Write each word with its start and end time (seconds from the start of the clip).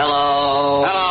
Hello. 0.00 0.84
Hello. 0.86 1.10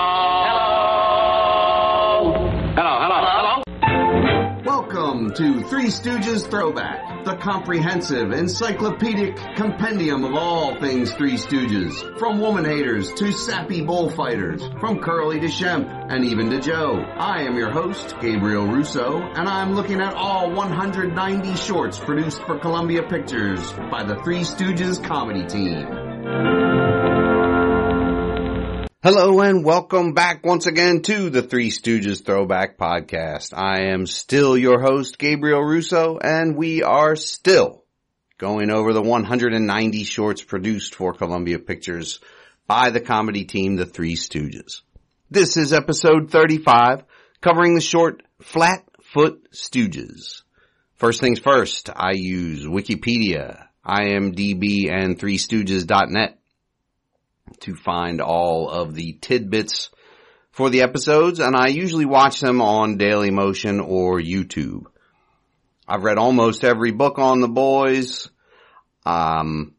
Hello. 2.74 2.79
Hello. 2.79 2.96
Hello. 3.04 3.63
Hello. 3.83 4.63
Welcome 4.63 5.33
to 5.33 5.62
Three 5.63 5.88
Stooges 5.88 6.49
Throwback, 6.49 7.26
the 7.26 7.36
comprehensive, 7.36 8.31
encyclopedic 8.31 9.36
compendium 9.58 10.23
of 10.23 10.36
all 10.36 10.79
things 10.79 11.12
Three 11.12 11.34
Stooges. 11.34 12.18
From 12.18 12.39
woman 12.39 12.63
haters 12.63 13.12
to 13.15 13.34
sappy 13.34 13.81
bullfighters, 13.81 14.63
from 14.79 15.01
Curly 15.01 15.41
to 15.41 15.47
Shemp, 15.47 15.89
and 16.09 16.23
even 16.23 16.49
to 16.51 16.61
Joe. 16.61 17.04
I 17.17 17.41
am 17.41 17.57
your 17.57 17.71
host, 17.71 18.15
Gabriel 18.21 18.67
Russo, 18.67 19.19
and 19.19 19.49
I'm 19.49 19.73
looking 19.73 19.99
at 19.99 20.13
all 20.13 20.49
190 20.49 21.55
shorts 21.57 21.99
produced 21.99 22.41
for 22.43 22.57
Columbia 22.57 23.04
Pictures 23.04 23.69
by 23.91 24.05
the 24.05 24.15
Three 24.23 24.43
Stooges 24.45 25.04
comedy 25.04 25.45
team. 25.45 26.66
Hello 29.10 29.39
and 29.39 29.64
welcome 29.64 30.12
back 30.12 30.46
once 30.46 30.68
again 30.68 31.02
to 31.02 31.29
the 31.29 31.42
Three 31.42 31.71
Stooges 31.71 32.26
Throwback 32.26 32.78
Podcast. 32.78 33.58
I 33.58 33.94
am 33.94 34.06
still 34.06 34.58
your 34.58 34.82
host, 34.82 35.18
Gabriel 35.18 35.64
Russo, 35.64 36.18
and 36.18 36.58
we 36.58 36.84
are 36.84 37.16
still 37.16 37.86
going 38.38 38.70
over 38.70 38.92
the 38.92 39.02
190 39.02 40.04
shorts 40.04 40.42
produced 40.42 40.94
for 40.94 41.14
Columbia 41.14 41.58
Pictures 41.58 42.20
by 42.68 42.90
the 42.90 43.00
comedy 43.00 43.46
team, 43.46 43.78
the 43.78 43.86
Three 43.86 44.18
Stooges. 44.18 44.82
This 45.32 45.56
is 45.56 45.72
episode 45.72 46.30
35, 46.30 47.06
covering 47.40 47.76
the 47.76 47.80
short 47.80 48.24
Flatfoot 48.42 49.52
Stooges. 49.54 50.42
First 50.96 51.22
things 51.22 51.40
first, 51.40 51.90
I 51.96 52.12
use 52.14 52.66
Wikipedia, 52.66 53.68
IMDb, 53.86 54.92
and 54.92 55.18
ThreeStooges.net 55.18 56.38
to 57.62 57.76
find 57.76 58.22
all 58.22 58.70
of 58.70 58.94
the 58.94 59.14
tidbits 59.14 59.90
for 60.52 60.70
the 60.70 60.82
episodes, 60.82 61.40
and 61.40 61.56
I 61.56 61.68
usually 61.68 62.06
watch 62.06 62.40
them 62.40 62.62
on 62.62 62.98
Daily 62.98 63.30
Motion 63.30 63.80
or 63.80 64.20
YouTube. 64.20 64.86
I've 65.88 66.03
read 66.03 66.18
almost 66.18 66.64
every 66.64 66.92
book 66.92 67.20
on 67.20 67.42
the 67.42 67.48
boys. 67.48 68.28
Um, 69.06 69.75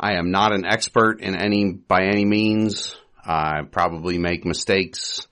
I 0.00 0.14
am 0.14 0.30
not 0.30 0.52
an 0.52 0.64
expert 0.64 1.20
in 1.20 1.36
any, 1.36 1.72
by 1.72 2.04
any 2.04 2.24
means. 2.24 2.96
I 3.24 3.62
probably 3.70 4.18
make 4.18 4.44
mistakes, 4.44 5.26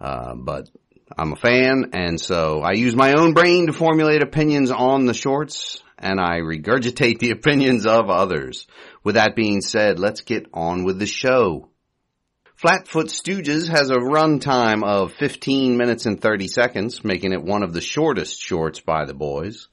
uh, 0.00 0.34
but 0.34 0.68
I'm 1.16 1.32
a 1.32 1.36
fan, 1.36 1.90
and 1.92 2.20
so 2.20 2.60
I 2.60 2.72
use 2.72 2.94
my 2.94 3.14
own 3.14 3.34
brain 3.34 3.66
to 3.66 3.72
formulate 3.72 4.22
opinions 4.22 4.70
on 4.70 5.06
the 5.06 5.14
shorts, 5.14 5.82
and 5.98 6.20
I 6.20 6.40
regurgitate 6.40 7.18
the 7.18 7.30
opinions 7.32 7.86
of 7.86 8.08
others. 8.10 8.66
With 9.02 9.14
that 9.14 9.34
being 9.34 9.60
said, 9.60 9.98
let's 9.98 10.20
get 10.20 10.46
on 10.52 10.84
with 10.84 10.98
the 10.98 11.06
show. 11.06 11.70
Flatfoot 12.56 13.06
Stooges 13.06 13.68
has 13.68 13.88
a 13.88 13.94
runtime 13.94 14.84
of 14.84 15.14
15 15.14 15.78
minutes 15.78 16.04
and 16.04 16.20
30 16.20 16.48
seconds, 16.48 17.02
making 17.02 17.32
it 17.32 17.42
one 17.42 17.62
of 17.62 17.72
the 17.72 17.80
shortest 17.80 18.38
shorts 18.38 18.80
by 18.80 19.06
the 19.06 19.14
boys. 19.14 19.68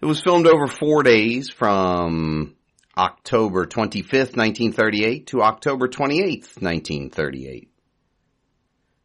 It 0.00 0.06
was 0.06 0.22
filmed 0.22 0.46
over 0.46 0.66
four 0.66 1.02
days 1.02 1.50
from 1.50 2.56
October 2.96 3.66
25th, 3.66 4.36
1938 4.36 5.26
to 5.28 5.42
October 5.42 5.88
28th, 5.88 6.62
1938. 6.62 7.70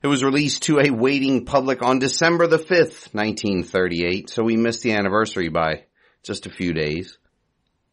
It 0.02 0.08
was 0.08 0.24
released 0.24 0.64
to 0.64 0.80
a 0.80 0.92
waiting 0.92 1.44
public 1.44 1.82
on 1.84 2.00
December 2.00 2.48
the 2.48 2.58
5th, 2.58 3.14
1938, 3.14 4.30
so 4.30 4.44
we 4.44 4.56
missed 4.56 4.82
the 4.82 4.94
anniversary 4.94 5.50
by 5.50 5.84
just 6.24 6.46
a 6.46 6.50
few 6.50 6.72
days. 6.72 7.18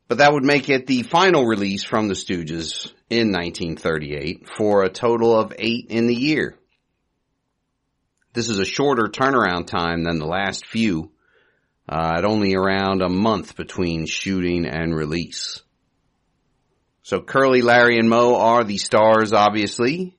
But 0.08 0.18
that 0.18 0.32
would 0.32 0.44
make 0.44 0.68
it 0.68 0.86
the 0.86 1.02
final 1.02 1.44
release 1.44 1.82
from 1.82 2.06
the 2.08 2.14
Stooges 2.14 2.92
in 3.10 3.32
1938 3.32 4.48
for 4.48 4.84
a 4.84 4.88
total 4.88 5.38
of 5.38 5.52
eight 5.58 5.86
in 5.88 6.06
the 6.06 6.14
year. 6.14 6.56
This 8.32 8.48
is 8.48 8.58
a 8.58 8.64
shorter 8.64 9.08
turnaround 9.08 9.66
time 9.66 10.04
than 10.04 10.18
the 10.18 10.26
last 10.26 10.66
few, 10.66 11.10
uh, 11.88 12.14
at 12.18 12.24
only 12.24 12.54
around 12.54 13.02
a 13.02 13.08
month 13.08 13.56
between 13.56 14.06
shooting 14.06 14.66
and 14.66 14.94
release. 14.94 15.62
So 17.02 17.20
Curly, 17.20 17.62
Larry, 17.62 17.98
and 17.98 18.08
Moe 18.08 18.36
are 18.36 18.62
the 18.62 18.78
stars, 18.78 19.32
obviously. 19.32 20.16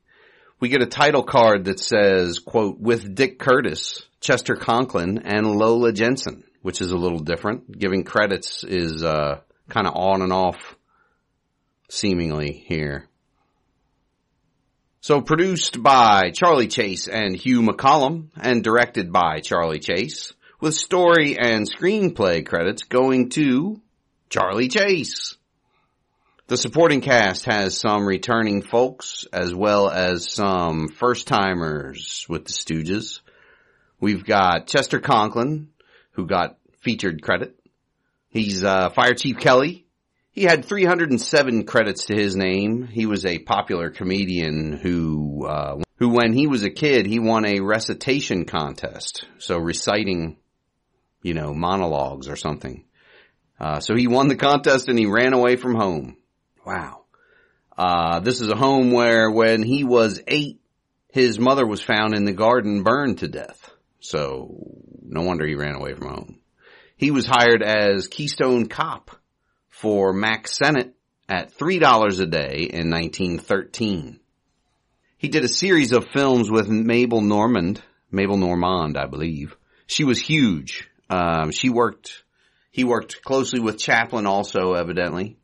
We 0.59 0.69
get 0.69 0.81
a 0.81 0.88
title 0.88 1.23
card 1.23 1.66
that 1.66 1.79
says, 1.79 2.39
quote, 2.39 2.79
with 2.79 3.13
Dick 3.13 3.39
Curtis, 3.39 4.06
Chester 4.19 4.56
Conklin, 4.56 5.19
and 5.19 5.45
Lola 5.45 5.91
Jensen, 5.94 6.44
which 6.62 6.81
is 6.81 6.91
a 6.91 6.97
little 6.97 7.19
different. 7.19 7.78
Giving 7.78 8.03
credits 8.03 8.63
is, 8.63 9.03
uh, 9.03 9.41
kind 9.69 9.88
of 9.88 9.94
on 9.95 10.22
and 10.22 10.33
off 10.33 10.75
seemingly 11.89 12.51
here. 12.67 13.07
So 15.01 15.22
produced 15.22 15.81
by 15.81 16.31
Charlie 16.31 16.67
Chase 16.67 17.07
and 17.07 17.35
Hugh 17.35 17.61
McCollum 17.61 18.29
and 18.35 18.63
directed 18.63 19.13
by 19.13 19.39
Charlie 19.39 19.79
Chase 19.79 20.33
with 20.59 20.73
story 20.73 21.38
and 21.38 21.69
screenplay 21.69 22.45
credits 22.45 22.83
going 22.83 23.29
to 23.29 23.81
Charlie 24.29 24.67
Chase. 24.67 25.38
The 26.47 26.57
supporting 26.57 27.01
cast 27.01 27.45
has 27.45 27.77
some 27.77 28.07
returning 28.07 28.61
folks 28.61 29.25
as 29.31 29.53
well 29.53 29.89
as 29.89 30.33
some 30.33 30.88
first 30.88 31.27
timers 31.27 32.25
with 32.27 32.45
the 32.45 32.53
Stooges. 32.53 33.19
We've 34.00 34.25
got 34.25 34.67
Chester 34.67 35.00
Conklin 35.00 35.69
who 36.11 36.25
got 36.25 36.57
featured 36.81 37.22
credit. 37.22 37.56
He's 38.38 38.64
uh, 38.64 38.92
Fire 38.92 39.16
Chief 39.16 39.38
Kelly. 39.38 39.88
He 40.31 40.44
had 40.44 40.66
307 40.66 41.66
credits 41.66 42.06
to 42.06 42.16
his 42.16 42.36
name. 42.36 42.86
He 42.86 43.08
was 43.08 43.25
a 43.25 43.40
popular 43.40 43.90
comedian 43.90 44.74
who, 44.74 45.48
uh, 45.48 45.78
who 45.96 46.09
when 46.09 46.34
he 46.34 46.46
was 46.46 46.62
a 46.64 46.70
kid, 46.70 47.08
he 47.08 47.18
won 47.18 47.46
a 47.46 47.62
recitation 47.62 48.46
contest. 48.46 49.25
So 49.40 49.58
reciting, 49.58 50.38
you 51.24 51.34
know, 51.34 51.56
monologues 51.56 52.28
or 52.28 52.36
something. 52.36 52.86
Uh, 53.59 53.80
so 53.80 53.96
he 53.96 54.06
won 54.06 54.28
the 54.28 54.36
contest 54.36 54.88
and 54.88 55.00
he 55.00 55.08
ran 55.08 55.34
away 55.34 55.56
from 55.56 55.74
home. 55.74 56.18
Wow. 56.64 57.06
Uh, 57.75 58.19
this 58.19 58.40
is 58.40 58.50
a 58.50 58.56
home 58.56 58.92
where 58.92 59.31
when 59.31 59.64
he 59.64 59.84
was 59.84 60.22
eight, 60.28 60.62
his 61.12 61.40
mother 61.40 61.66
was 61.66 61.81
found 61.81 62.14
in 62.14 62.25
the 62.25 62.34
garden 62.34 62.84
burned 62.84 63.18
to 63.19 63.28
death. 63.28 63.72
So 64.00 64.56
no 65.02 65.24
wonder 65.24 65.48
he 65.48 65.56
ran 65.56 65.74
away 65.74 65.96
from 65.96 66.09
home. 66.09 66.40
He 66.97 67.12
was 67.12 67.28
hired 67.28 67.62
as 67.62 68.08
Keystone 68.08 68.68
Cop 68.68 69.12
for 69.69 70.13
Mack 70.13 70.47
Sennett 70.47 70.96
at 71.30 71.56
$3 71.56 72.19
a 72.19 72.25
day 72.25 72.69
in 72.74 72.90
1913. 72.90 74.19
He 75.19 75.28
did 75.28 75.44
a 75.44 75.47
series 75.47 75.91
of 75.91 76.07
films 76.12 76.50
with 76.50 76.68
Mabel 76.68 77.22
Normand, 77.22 77.84
Mabel 78.09 78.38
Normand, 78.38 78.97
I 78.97 79.06
believe. 79.06 79.56
She 79.86 80.06
was 80.06 80.19
huge. 80.19 80.90
Um, 81.07 81.52
she 81.52 81.69
worked, 81.69 82.24
he 82.72 82.84
worked 82.84 83.22
closely 83.22 83.59
with 83.59 83.78
Chaplin 83.78 84.25
also, 84.25 84.74
evidently. 84.74 85.38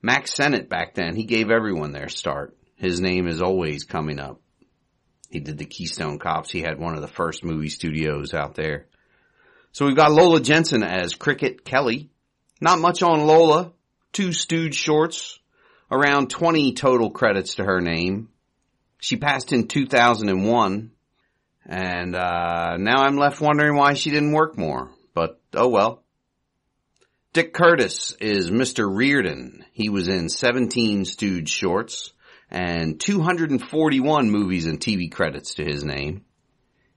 Mack 0.00 0.26
Sennett 0.26 0.70
back 0.70 0.94
then, 0.94 1.16
he 1.16 1.24
gave 1.24 1.50
everyone 1.50 1.92
their 1.92 2.08
start. 2.08 2.56
His 2.76 3.00
name 3.00 3.26
is 3.26 3.42
always 3.42 3.84
coming 3.84 4.18
up. 4.18 4.40
He 5.28 5.40
did 5.40 5.58
the 5.58 5.66
Keystone 5.66 6.18
Cops. 6.18 6.50
He 6.50 6.60
had 6.60 6.78
one 6.78 6.94
of 6.94 7.02
the 7.02 7.08
first 7.08 7.44
movie 7.44 7.68
studios 7.68 8.32
out 8.32 8.54
there. 8.54 8.86
So 9.74 9.86
we've 9.86 9.96
got 9.96 10.12
Lola 10.12 10.40
Jensen 10.40 10.84
as 10.84 11.16
Cricket 11.16 11.64
Kelly. 11.64 12.08
Not 12.60 12.78
much 12.78 13.02
on 13.02 13.26
Lola. 13.26 13.72
Two 14.12 14.32
Stooge 14.32 14.76
shorts. 14.76 15.40
Around 15.90 16.30
20 16.30 16.74
total 16.74 17.10
credits 17.10 17.56
to 17.56 17.64
her 17.64 17.80
name. 17.80 18.28
She 19.00 19.16
passed 19.16 19.52
in 19.52 19.66
2001. 19.66 20.92
And, 21.66 22.14
uh, 22.14 22.76
now 22.78 23.02
I'm 23.02 23.16
left 23.16 23.40
wondering 23.40 23.76
why 23.76 23.94
she 23.94 24.10
didn't 24.10 24.30
work 24.30 24.56
more. 24.56 24.92
But, 25.12 25.40
oh 25.54 25.68
well. 25.68 26.04
Dick 27.32 27.52
Curtis 27.52 28.14
is 28.20 28.52
Mr. 28.52 28.88
Reardon. 28.88 29.64
He 29.72 29.88
was 29.88 30.06
in 30.06 30.28
17 30.28 31.04
Stooge 31.04 31.50
shorts 31.50 32.12
and 32.48 33.00
241 33.00 34.30
movies 34.30 34.66
and 34.66 34.78
TV 34.78 35.10
credits 35.10 35.54
to 35.54 35.64
his 35.64 35.82
name. 35.82 36.24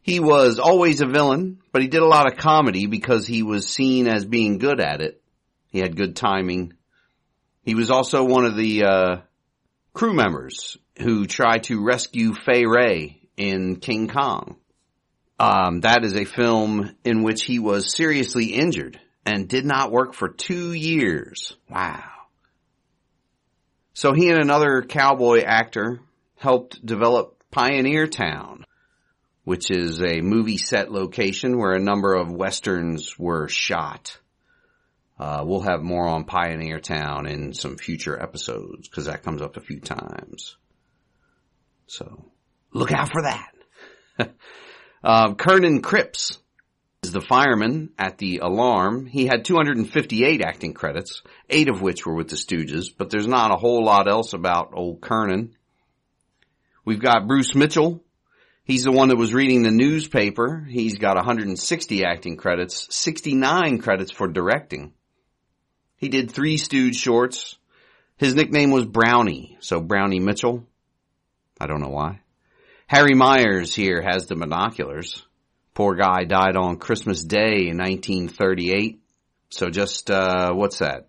He 0.08 0.20
was 0.22 0.58
always 0.58 1.02
a 1.02 1.06
villain, 1.06 1.60
but 1.78 1.84
he 1.84 1.90
did 1.90 2.02
a 2.02 2.08
lot 2.08 2.26
of 2.26 2.40
comedy 2.40 2.88
because 2.88 3.28
he 3.28 3.44
was 3.44 3.68
seen 3.68 4.08
as 4.08 4.26
being 4.26 4.58
good 4.58 4.80
at 4.80 5.00
it. 5.00 5.22
He 5.68 5.78
had 5.78 5.96
good 5.96 6.16
timing. 6.16 6.74
He 7.62 7.76
was 7.76 7.92
also 7.92 8.24
one 8.24 8.46
of 8.46 8.58
the 8.58 8.84
uh, 8.84 9.18
crew 9.94 10.16
members 10.16 10.76
who 10.98 11.28
tried 11.28 11.66
to 11.66 11.86
rescue 11.86 12.34
Fay 12.34 12.66
Wray 12.66 13.22
in 13.38 13.76
King 13.76 14.08
Kong. 14.08 14.56
Um, 15.40 15.82
that 15.82 16.04
is 16.04 16.16
a 16.16 16.26
film 16.26 16.96
in 17.04 17.22
which 17.22 17.44
he 17.44 17.60
was 17.60 17.94
seriously 17.94 18.56
injured 18.56 19.00
and 19.24 19.48
did 19.48 19.64
not 19.64 19.92
work 19.92 20.16
for 20.16 20.30
two 20.30 20.74
years. 20.74 21.56
Wow. 21.70 22.10
So 23.94 24.14
he 24.14 24.32
and 24.32 24.42
another 24.42 24.82
cowboy 24.82 25.44
actor 25.44 26.00
helped 26.38 26.84
develop 26.84 27.44
Pioneer 27.52 28.08
Town, 28.08 28.66
which 29.48 29.72
is 29.72 30.02
a 30.02 30.20
movie 30.20 30.58
set 30.58 30.92
location 30.92 31.58
where 31.58 31.72
a 31.72 31.80
number 31.80 32.14
of 32.14 32.30
westerns 32.30 33.18
were 33.18 33.48
shot. 33.48 34.20
Uh, 35.18 35.42
we'll 35.46 35.62
have 35.62 35.82
more 35.82 36.06
on 36.06 36.26
Pioneer 36.26 36.82
Town 36.82 37.26
in 37.28 37.54
some 37.54 37.78
future 37.78 38.22
episodes 38.22 38.90
because 38.90 39.06
that 39.06 39.24
comes 39.24 39.42
up 39.42 39.56
a 39.56 39.62
few 39.62 39.80
times. 39.80 40.58
So 41.86 42.30
look 42.74 42.92
out 42.92 43.10
for 43.10 43.22
that. 43.22 43.54
uh, 45.06 45.34
Kernan 45.36 45.82
Cripps 45.82 46.40
is 47.02 47.14
the 47.14 47.22
fireman 47.22 47.92
at 47.98 48.18
the 48.18 48.40
alarm. 48.40 49.06
He 49.06 49.28
had 49.28 49.46
258 49.46 50.42
acting 50.42 50.74
credits, 50.74 51.22
eight 51.50 51.70
of 51.70 51.82
which 51.82 52.06
were 52.06 52.16
with 52.16 52.28
the 52.28 52.36
Stooges, 52.36 52.88
but 52.98 53.10
there's 53.10 53.28
not 53.28 53.52
a 53.52 53.58
whole 53.58 53.86
lot 53.86 54.10
else 54.10 54.34
about 54.34 54.74
old 54.74 55.00
Kernan. 55.00 55.56
We've 56.84 57.00
got 57.00 57.30
Bruce 57.30 57.56
Mitchell. 57.56 58.04
He's 58.68 58.84
the 58.84 58.92
one 58.92 59.08
that 59.08 59.18
was 59.18 59.34
reading 59.34 59.64
the 59.64 59.72
newspaper. 59.72 60.68
He's 60.70 60.98
got 60.98 61.16
160 61.16 62.04
acting 62.04 62.36
credits, 62.36 62.94
69 62.94 63.78
credits 63.78 64.12
for 64.12 64.28
directing. 64.28 64.92
He 65.96 66.10
did 66.10 66.30
three 66.30 66.58
Stooge 66.58 66.98
shorts. 66.98 67.58
His 68.18 68.36
nickname 68.36 68.72
was 68.72 68.86
Brownie, 68.86 69.58
so 69.62 69.80
Brownie 69.80 70.20
Mitchell. 70.20 70.68
I 71.62 71.68
don't 71.68 71.80
know 71.80 71.92
why. 71.92 72.20
Harry 72.88 73.14
Myers 73.14 73.74
here 73.74 74.02
has 74.02 74.26
the 74.26 74.36
binoculars. 74.36 75.26
Poor 75.74 75.96
guy 75.96 76.26
died 76.26 76.58
on 76.58 76.76
Christmas 76.76 77.24
Day 77.24 77.70
in 77.70 77.78
1938. 77.78 79.00
So 79.50 79.70
just, 79.70 80.12
uh, 80.12 80.52
what's 80.52 80.80
that? 80.80 81.08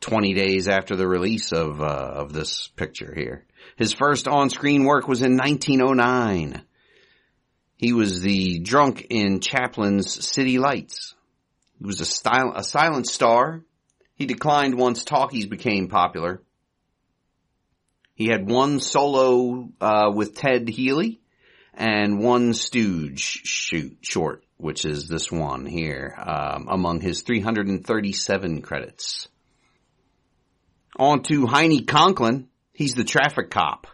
20 0.00 0.32
days 0.32 0.66
after 0.66 0.96
the 0.96 1.06
release 1.06 1.52
of, 1.52 1.82
uh, 1.82 1.84
of 1.84 2.32
this 2.32 2.68
picture 2.68 3.12
here. 3.14 3.44
His 3.76 3.92
first 3.92 4.28
on-screen 4.28 4.84
work 4.84 5.08
was 5.08 5.22
in 5.22 5.36
1909. 5.36 6.62
He 7.76 7.92
was 7.92 8.20
the 8.20 8.60
drunk 8.60 9.06
in 9.10 9.40
Chaplin's 9.40 10.26
City 10.26 10.58
Lights. 10.58 11.14
He 11.78 11.86
was 11.86 12.00
a, 12.00 12.04
style, 12.04 12.52
a 12.54 12.62
silent 12.62 13.06
star. 13.06 13.62
He 14.14 14.26
declined 14.26 14.76
once 14.76 15.04
talkies 15.04 15.46
became 15.46 15.88
popular. 15.88 16.40
He 18.14 18.26
had 18.26 18.48
one 18.48 18.78
solo 18.78 19.68
uh, 19.80 20.12
with 20.14 20.36
Ted 20.36 20.68
Healy 20.68 21.20
and 21.76 22.20
one 22.20 22.54
Stooge 22.54 23.18
shoot 23.18 23.98
short, 24.02 24.44
which 24.56 24.84
is 24.84 25.08
this 25.08 25.32
one 25.32 25.66
here, 25.66 26.14
um, 26.16 26.68
among 26.70 27.00
his 27.00 27.22
337 27.22 28.62
credits. 28.62 29.28
On 30.96 31.22
to 31.24 31.46
Heinie 31.46 31.82
Conklin. 31.82 32.48
He's 32.74 32.94
the 32.94 33.04
traffic 33.04 33.50
cop. 33.50 33.86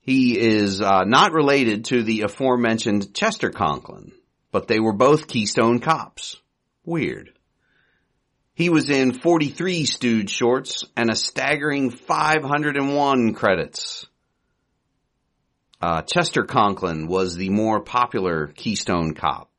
He 0.00 0.36
is 0.36 0.80
uh, 0.80 1.04
not 1.04 1.32
related 1.32 1.84
to 1.86 2.02
the 2.02 2.22
aforementioned 2.22 3.14
Chester 3.14 3.50
Conklin, 3.50 4.12
but 4.50 4.66
they 4.66 4.80
were 4.80 4.94
both 4.94 5.28
Keystone 5.28 5.78
cops. 5.78 6.36
Weird. 6.84 7.30
He 8.54 8.68
was 8.68 8.90
in 8.90 9.12
43 9.12 9.84
Stooge 9.84 10.30
shorts 10.30 10.84
and 10.96 11.10
a 11.10 11.14
staggering 11.14 11.90
501 11.90 13.34
credits. 13.34 14.06
Uh, 15.80 16.02
Chester 16.02 16.44
Conklin 16.44 17.06
was 17.06 17.36
the 17.36 17.50
more 17.50 17.80
popular 17.80 18.48
Keystone 18.48 19.14
cop, 19.14 19.50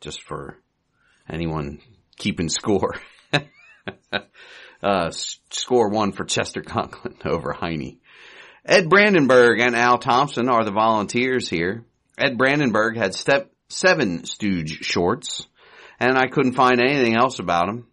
just 0.00 0.22
for 0.22 0.58
anyone 1.28 1.80
keeping 2.16 2.48
score. 2.48 2.94
uh, 4.84 5.10
score 5.50 5.88
one 5.88 6.12
for 6.12 6.24
Chester 6.24 6.60
Conklin 6.60 7.16
over 7.24 7.52
Heinie. 7.52 8.00
Ed 8.66 8.88
Brandenburg 8.88 9.60
and 9.60 9.74
Al 9.74 9.98
Thompson 9.98 10.48
are 10.48 10.64
the 10.64 10.72
volunteers 10.72 11.48
here. 11.48 11.84
Ed 12.18 12.38
Brandenburg 12.38 12.96
had 12.96 13.14
step 13.14 13.50
seven 13.68 14.24
Stooge 14.24 14.84
shorts, 14.84 15.46
and 15.98 16.16
I 16.18 16.26
couldn't 16.26 16.54
find 16.54 16.80
anything 16.80 17.16
else 17.16 17.38
about 17.38 17.68
him. 17.68 17.86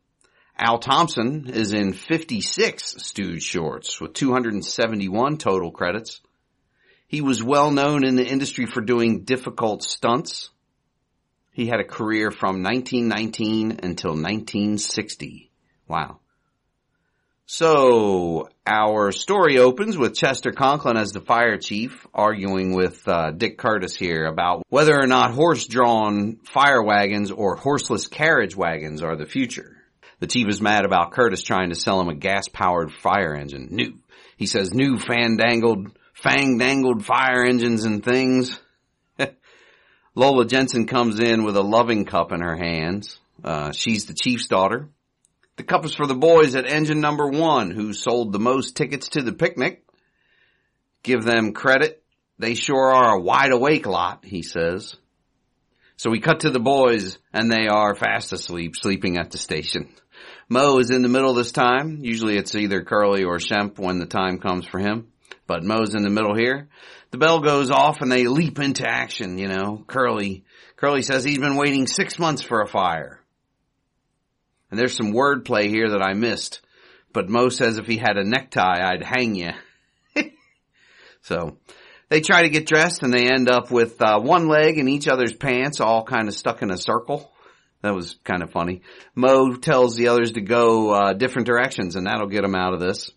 Al 0.57 0.79
Thompson 0.79 1.49
is 1.49 1.73
in 1.73 1.93
56 1.93 2.95
Stooge 2.99 3.43
shorts 3.43 3.99
with 3.99 4.13
271 4.13 5.37
total 5.37 5.71
credits. 5.71 6.21
He 7.07 7.21
was 7.21 7.43
well 7.43 7.71
known 7.71 8.05
in 8.05 8.15
the 8.15 8.27
industry 8.27 8.65
for 8.65 8.81
doing 8.81 9.23
difficult 9.23 9.83
stunts. 9.83 10.49
He 11.51 11.67
had 11.67 11.79
a 11.79 11.85
career 11.85 12.31
from 12.31 12.63
1919 12.63 13.79
until 13.83 14.11
1960. 14.11 15.51
Wow. 15.87 16.20
So 17.53 18.47
our 18.65 19.11
story 19.11 19.57
opens 19.57 19.97
with 19.97 20.15
Chester 20.15 20.53
Conklin 20.53 20.95
as 20.95 21.11
the 21.11 21.19
fire 21.19 21.57
chief 21.57 22.07
arguing 22.13 22.73
with 22.73 23.05
uh, 23.05 23.31
Dick 23.31 23.57
Curtis 23.57 23.93
here 23.93 24.23
about 24.23 24.63
whether 24.69 24.97
or 24.97 25.05
not 25.05 25.33
horse-drawn 25.33 26.37
fire 26.45 26.81
wagons 26.81 27.29
or 27.29 27.57
horseless 27.57 28.07
carriage 28.07 28.55
wagons 28.55 29.03
are 29.03 29.17
the 29.17 29.25
future. 29.25 29.75
The 30.21 30.27
chief 30.27 30.47
is 30.47 30.61
mad 30.61 30.85
about 30.85 31.11
Curtis 31.11 31.43
trying 31.43 31.71
to 31.71 31.75
sell 31.75 31.99
him 31.99 32.07
a 32.07 32.15
gas-powered 32.15 32.93
fire 32.93 33.35
engine. 33.35 33.67
New, 33.69 33.95
he 34.37 34.45
says, 34.45 34.73
new 34.73 34.97
fandangled, 34.97 35.89
fang-dangled 36.13 37.05
fire 37.05 37.43
engines 37.43 37.83
and 37.83 38.01
things. 38.01 38.57
Lola 40.15 40.45
Jensen 40.45 40.87
comes 40.87 41.19
in 41.19 41.43
with 41.43 41.57
a 41.57 41.61
loving 41.61 42.05
cup 42.05 42.31
in 42.31 42.39
her 42.39 42.55
hands. 42.55 43.19
Uh, 43.43 43.73
she's 43.73 44.05
the 44.05 44.13
chief's 44.13 44.47
daughter. 44.47 44.87
The 45.61 45.67
cup 45.67 45.85
is 45.85 45.93
for 45.93 46.07
the 46.07 46.15
boys 46.15 46.55
at 46.55 46.65
engine 46.65 47.01
number 47.01 47.27
one 47.27 47.69
who 47.69 47.93
sold 47.93 48.33
the 48.33 48.39
most 48.39 48.75
tickets 48.75 49.09
to 49.09 49.21
the 49.21 49.31
picnic. 49.31 49.85
Give 51.03 51.23
them 51.23 51.53
credit. 51.53 52.03
They 52.39 52.55
sure 52.55 52.91
are 52.91 53.13
a 53.13 53.21
wide 53.21 53.51
awake 53.51 53.85
lot, 53.85 54.25
he 54.25 54.41
says. 54.41 54.95
So 55.97 56.09
we 56.09 56.19
cut 56.19 56.39
to 56.39 56.49
the 56.49 56.59
boys 56.59 57.19
and 57.31 57.51
they 57.51 57.67
are 57.67 57.93
fast 57.93 58.33
asleep, 58.33 58.73
sleeping 58.75 59.19
at 59.19 59.29
the 59.29 59.37
station. 59.37 59.93
Moe 60.49 60.79
is 60.79 60.89
in 60.89 61.03
the 61.03 61.09
middle 61.09 61.35
this 61.35 61.51
time. 61.51 61.99
Usually 62.01 62.37
it's 62.37 62.55
either 62.55 62.81
Curly 62.81 63.23
or 63.23 63.37
Shemp 63.37 63.77
when 63.77 63.99
the 63.99 64.07
time 64.07 64.39
comes 64.39 64.65
for 64.65 64.79
him. 64.79 65.09
But 65.45 65.63
Moe's 65.63 65.93
in 65.93 66.01
the 66.01 66.09
middle 66.09 66.35
here. 66.35 66.69
The 67.11 67.19
bell 67.19 67.39
goes 67.39 67.69
off 67.69 68.01
and 68.01 68.11
they 68.11 68.25
leap 68.25 68.57
into 68.57 68.89
action, 68.89 69.37
you 69.37 69.47
know. 69.47 69.83
Curly, 69.85 70.43
Curly 70.75 71.03
says 71.03 71.23
he's 71.23 71.37
been 71.37 71.55
waiting 71.55 71.85
six 71.85 72.17
months 72.17 72.41
for 72.41 72.61
a 72.61 72.67
fire. 72.67 73.20
And 74.71 74.79
there's 74.79 74.95
some 74.95 75.13
wordplay 75.13 75.67
here 75.67 75.91
that 75.91 76.01
I 76.01 76.13
missed. 76.13 76.61
But 77.13 77.29
Moe 77.29 77.49
says 77.49 77.77
if 77.77 77.85
he 77.85 77.97
had 77.97 78.17
a 78.17 78.23
necktie, 78.23 78.79
I'd 78.81 79.03
hang 79.03 79.35
you. 79.35 79.51
so 81.21 81.57
they 82.09 82.21
try 82.21 82.43
to 82.43 82.49
get 82.49 82.65
dressed 82.65 83.03
and 83.03 83.13
they 83.13 83.27
end 83.27 83.49
up 83.49 83.69
with 83.69 84.01
uh, 84.01 84.19
one 84.19 84.47
leg 84.47 84.77
in 84.77 84.87
each 84.87 85.07
other's 85.07 85.33
pants, 85.33 85.81
all 85.81 86.03
kind 86.03 86.27
of 86.27 86.33
stuck 86.33 86.61
in 86.61 86.71
a 86.71 86.77
circle. 86.77 87.31
That 87.81 87.95
was 87.95 88.17
kind 88.23 88.43
of 88.43 88.51
funny. 88.51 88.81
Moe 89.15 89.55
tells 89.55 89.95
the 89.95 90.09
others 90.09 90.33
to 90.33 90.41
go 90.41 90.91
uh, 90.91 91.13
different 91.13 91.47
directions, 91.47 91.95
and 91.95 92.05
that'll 92.05 92.27
get 92.27 92.43
them 92.43 92.55
out 92.55 92.73
of 92.73 92.79
this. 92.79 93.11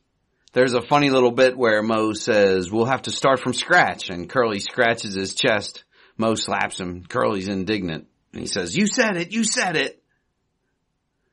There's 0.52 0.74
a 0.74 0.80
funny 0.80 1.10
little 1.10 1.32
bit 1.32 1.56
where 1.56 1.82
Moe 1.82 2.12
says, 2.12 2.70
"We'll 2.70 2.86
have 2.86 3.02
to 3.02 3.10
start 3.10 3.40
from 3.40 3.52
scratch," 3.52 4.08
and 4.08 4.30
Curly 4.30 4.60
scratches 4.60 5.14
his 5.14 5.34
chest. 5.34 5.84
Moe 6.16 6.34
slaps 6.34 6.80
him. 6.80 7.04
Curly's 7.04 7.48
indignant, 7.48 8.06
and 8.32 8.40
he 8.40 8.46
says, 8.46 8.76
"You 8.76 8.86
said 8.86 9.16
it. 9.16 9.32
You 9.32 9.44
said 9.44 9.76
it." 9.76 10.02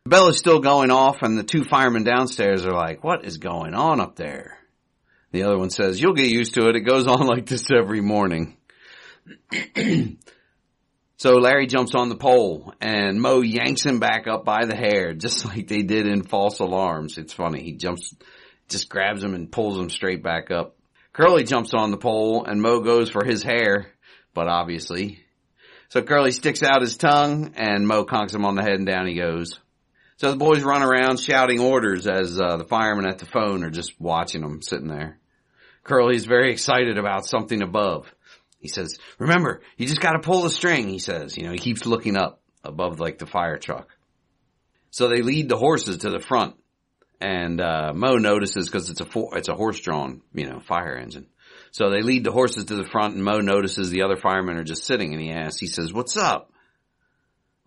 The 0.06 0.10
bell 0.10 0.28
is 0.30 0.38
still 0.38 0.60
going 0.60 0.92
off, 0.92 1.22
and 1.22 1.38
the 1.38 1.44
two 1.44 1.64
firemen 1.64 2.04
downstairs 2.04 2.66
are 2.66 2.74
like, 2.74 3.04
"What 3.04 3.24
is 3.24 3.38
going 3.38 3.76
on 3.76 4.00
up 4.00 4.16
there?" 4.16 4.58
The 5.32 5.44
other 5.44 5.58
one 5.58 5.70
says, 5.70 6.02
"You'll 6.02 6.14
get 6.14 6.30
used 6.30 6.56
to 6.56 6.68
it. 6.70 6.76
It 6.76 6.82
goes 6.82 7.08
on 7.08 7.28
like 7.28 7.46
this 7.46 7.68
every 7.72 8.02
morning." 8.02 8.58
So 11.22 11.34
Larry 11.36 11.68
jumps 11.68 11.94
on 11.94 12.10
the 12.10 12.16
pole 12.16 12.74
and 12.82 13.22
Moe 13.22 13.42
yanks 13.42 13.86
him 13.86 14.00
back 14.00 14.26
up 14.26 14.44
by 14.44 14.66
the 14.66 14.76
hair, 14.76 15.14
just 15.14 15.46
like 15.56 15.68
they 15.68 15.84
did 15.84 16.08
in 16.08 16.24
false 16.24 16.58
alarms. 16.58 17.20
It's 17.20 17.32
funny. 17.32 17.62
He 17.62 17.74
jumps, 17.74 18.16
just 18.70 18.90
grabs 18.90 19.24
him 19.24 19.36
and 19.36 19.52
pulls 19.52 19.78
him 19.78 19.92
straight 19.92 20.24
back 20.24 20.50
up. 20.50 20.78
Curly 21.14 21.44
jumps 21.44 21.76
on 21.76 21.92
the 21.92 21.98
pole 21.98 22.46
and 22.46 22.60
Moe 22.60 22.80
goes 22.80 23.12
for 23.12 23.24
his 23.24 23.44
hair, 23.44 23.92
but 24.34 24.48
obviously. 24.48 25.20
So 25.90 26.02
Curly 26.02 26.32
sticks 26.32 26.64
out 26.64 26.82
his 26.82 26.98
tongue 26.98 27.54
and 27.56 27.88
Moe 27.88 28.04
conks 28.04 28.34
him 28.34 28.44
on 28.44 28.56
the 28.56 28.64
head 28.64 28.80
and 28.80 28.88
down 28.88 29.06
he 29.06 29.14
goes. 29.14 29.60
So 30.22 30.30
the 30.30 30.38
boys 30.38 30.62
run 30.62 30.84
around 30.84 31.20
shouting 31.20 31.60
orders 31.60 32.06
as 32.06 32.40
uh, 32.40 32.58
the 32.58 32.64
firemen 32.64 33.08
at 33.08 33.18
the 33.18 33.26
phone 33.26 33.64
are 33.64 33.72
just 33.72 34.00
watching 34.00 34.42
them 34.42 34.62
sitting 34.62 34.88
there. 34.88 35.18
Curly's 35.84 36.26
very 36.26 36.52
excited 36.52 37.00
about 37.00 37.26
something 37.26 37.64
above. 37.64 38.14
He 38.60 38.68
says, 38.68 39.00
remember, 39.18 39.62
you 39.78 39.88
just 39.88 40.00
gotta 40.00 40.20
pull 40.20 40.44
the 40.44 40.52
string, 40.52 40.90
he 40.90 41.00
says. 41.00 41.38
You 41.38 41.46
know, 41.46 41.52
he 41.54 41.58
keeps 41.58 41.88
looking 41.88 42.18
up 42.18 42.40
above 42.64 43.00
like 43.00 43.18
the 43.18 43.26
fire 43.26 43.58
truck. 43.58 43.98
So 44.92 45.08
they 45.08 45.24
lead 45.24 45.50
the 45.50 45.58
horses 45.58 45.98
to 45.98 46.12
the 46.12 46.20
front 46.20 46.54
and, 47.20 47.60
uh, 47.60 47.92
Moe 47.96 48.18
notices 48.18 48.70
cause 48.70 48.92
it's 48.92 49.02
a, 49.02 49.06
for, 49.06 49.36
it's 49.40 49.50
a 49.50 49.56
horse 49.56 49.80
drawn, 49.80 50.22
you 50.36 50.46
know, 50.46 50.60
fire 50.60 50.98
engine. 50.98 51.26
So 51.72 51.90
they 51.90 52.04
lead 52.04 52.26
the 52.26 52.32
horses 52.32 52.66
to 52.66 52.76
the 52.76 52.88
front 52.88 53.16
and 53.16 53.24
Moe 53.24 53.40
notices 53.40 53.90
the 53.90 54.04
other 54.04 54.18
firemen 54.18 54.58
are 54.58 54.64
just 54.64 54.86
sitting 54.86 55.14
and 55.14 55.22
he 55.22 55.32
asks, 55.32 55.60
he 55.60 55.66
says, 55.66 55.92
what's 55.92 56.16
up? 56.16 56.51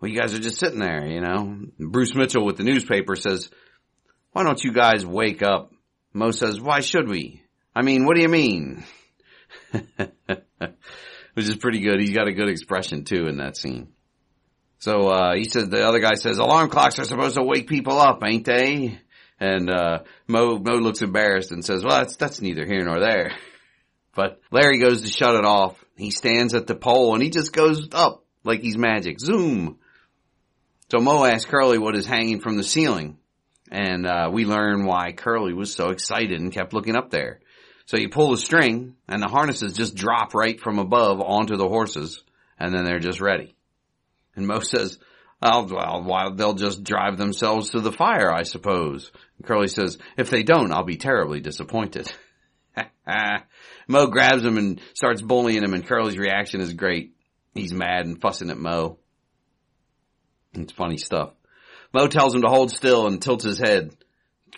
Well, 0.05 0.13
you 0.13 0.19
guys 0.19 0.35
are 0.35 0.39
just 0.39 0.59
sitting 0.59 0.77
there, 0.77 1.07
you 1.07 1.19
know. 1.19 1.65
Bruce 1.79 2.13
Mitchell 2.13 2.45
with 2.45 2.57
the 2.57 2.63
newspaper 2.63 3.15
says, 3.15 3.49
why 4.33 4.43
don't 4.43 4.63
you 4.63 4.71
guys 4.71 5.03
wake 5.03 5.41
up? 5.41 5.73
Moe 6.13 6.29
says, 6.29 6.61
why 6.61 6.81
should 6.81 7.09
we? 7.09 7.41
I 7.75 7.81
mean, 7.81 8.05
what 8.05 8.15
do 8.15 8.21
you 8.21 8.29
mean? 8.29 8.83
Which 9.71 11.47
is 11.47 11.55
pretty 11.55 11.79
good. 11.79 11.99
He's 11.99 12.15
got 12.15 12.27
a 12.27 12.33
good 12.33 12.49
expression 12.49 13.03
too 13.03 13.25
in 13.25 13.37
that 13.37 13.57
scene. 13.57 13.93
So, 14.77 15.07
uh, 15.07 15.33
he 15.33 15.45
says, 15.45 15.69
the 15.69 15.81
other 15.81 16.01
guy 16.01 16.13
says, 16.13 16.37
alarm 16.37 16.69
clocks 16.69 16.99
are 16.99 17.05
supposed 17.05 17.33
to 17.33 17.43
wake 17.43 17.67
people 17.67 17.97
up, 17.97 18.21
ain't 18.23 18.45
they? 18.45 18.99
And, 19.39 19.71
uh, 19.71 20.03
Moe, 20.27 20.59
Moe 20.59 20.77
looks 20.77 21.01
embarrassed 21.01 21.51
and 21.51 21.65
says, 21.65 21.83
well, 21.83 21.97
that's, 21.97 22.15
that's 22.15 22.41
neither 22.41 22.67
here 22.67 22.85
nor 22.85 22.99
there. 22.99 23.31
But 24.13 24.39
Larry 24.49 24.77
goes 24.77 25.01
to 25.01 25.09
shut 25.09 25.35
it 25.35 25.43
off. 25.43 25.83
He 25.97 26.09
stands 26.09 26.53
at 26.53 26.67
the 26.67 26.75
pole 26.75 27.15
and 27.15 27.23
he 27.23 27.29
just 27.31 27.51
goes 27.51 27.89
up 27.91 28.23
like 28.45 28.61
he's 28.61 28.77
magic. 28.77 29.19
Zoom. 29.19 29.79
So 30.91 30.99
Moe 30.99 31.25
asks 31.25 31.49
Curly 31.49 31.77
what 31.77 31.95
is 31.95 32.05
hanging 32.05 32.39
from 32.39 32.57
the 32.57 32.63
ceiling. 32.63 33.17
And, 33.71 34.05
uh, 34.05 34.29
we 34.31 34.45
learn 34.45 34.85
why 34.85 35.11
Curly 35.11 35.53
was 35.53 35.73
so 35.73 35.89
excited 35.89 36.39
and 36.39 36.51
kept 36.51 36.73
looking 36.73 36.95
up 36.95 37.09
there. 37.09 37.39
So 37.85 37.97
you 37.97 38.09
pull 38.09 38.31
the 38.31 38.37
string 38.37 38.95
and 39.07 39.21
the 39.21 39.27
harnesses 39.27 39.73
just 39.73 39.95
drop 39.95 40.33
right 40.33 40.59
from 40.59 40.79
above 40.79 41.21
onto 41.21 41.55
the 41.55 41.67
horses 41.67 42.23
and 42.59 42.73
then 42.73 42.83
they're 42.83 42.99
just 42.99 43.21
ready. 43.21 43.55
And 44.35 44.47
Moe 44.47 44.59
says, 44.61 44.99
oh, 45.41 45.65
well, 46.05 46.33
they'll 46.35 46.53
just 46.53 46.83
drive 46.83 47.17
themselves 47.17 47.71
to 47.71 47.81
the 47.81 47.91
fire, 47.91 48.31
I 48.31 48.43
suppose. 48.43 49.11
And 49.37 49.47
Curly 49.47 49.67
says, 49.67 49.97
if 50.17 50.29
they 50.29 50.43
don't, 50.43 50.71
I'll 50.71 50.83
be 50.83 50.97
terribly 50.97 51.39
disappointed. 51.39 52.11
Moe 53.87 54.07
grabs 54.07 54.43
him 54.43 54.57
and 54.57 54.81
starts 54.93 55.21
bullying 55.21 55.63
him 55.63 55.73
and 55.73 55.85
Curly's 55.85 56.17
reaction 56.17 56.61
is 56.61 56.73
great. 56.73 57.15
He's 57.53 57.73
mad 57.73 58.05
and 58.05 58.19
fussing 58.19 58.49
at 58.49 58.57
Moe. 58.57 58.97
It's 60.55 60.73
funny 60.73 60.97
stuff. 60.97 61.31
Moe 61.93 62.07
tells 62.07 62.35
him 62.35 62.41
to 62.41 62.49
hold 62.49 62.71
still 62.71 63.07
and 63.07 63.21
tilts 63.21 63.43
his 63.43 63.59
head. 63.59 63.95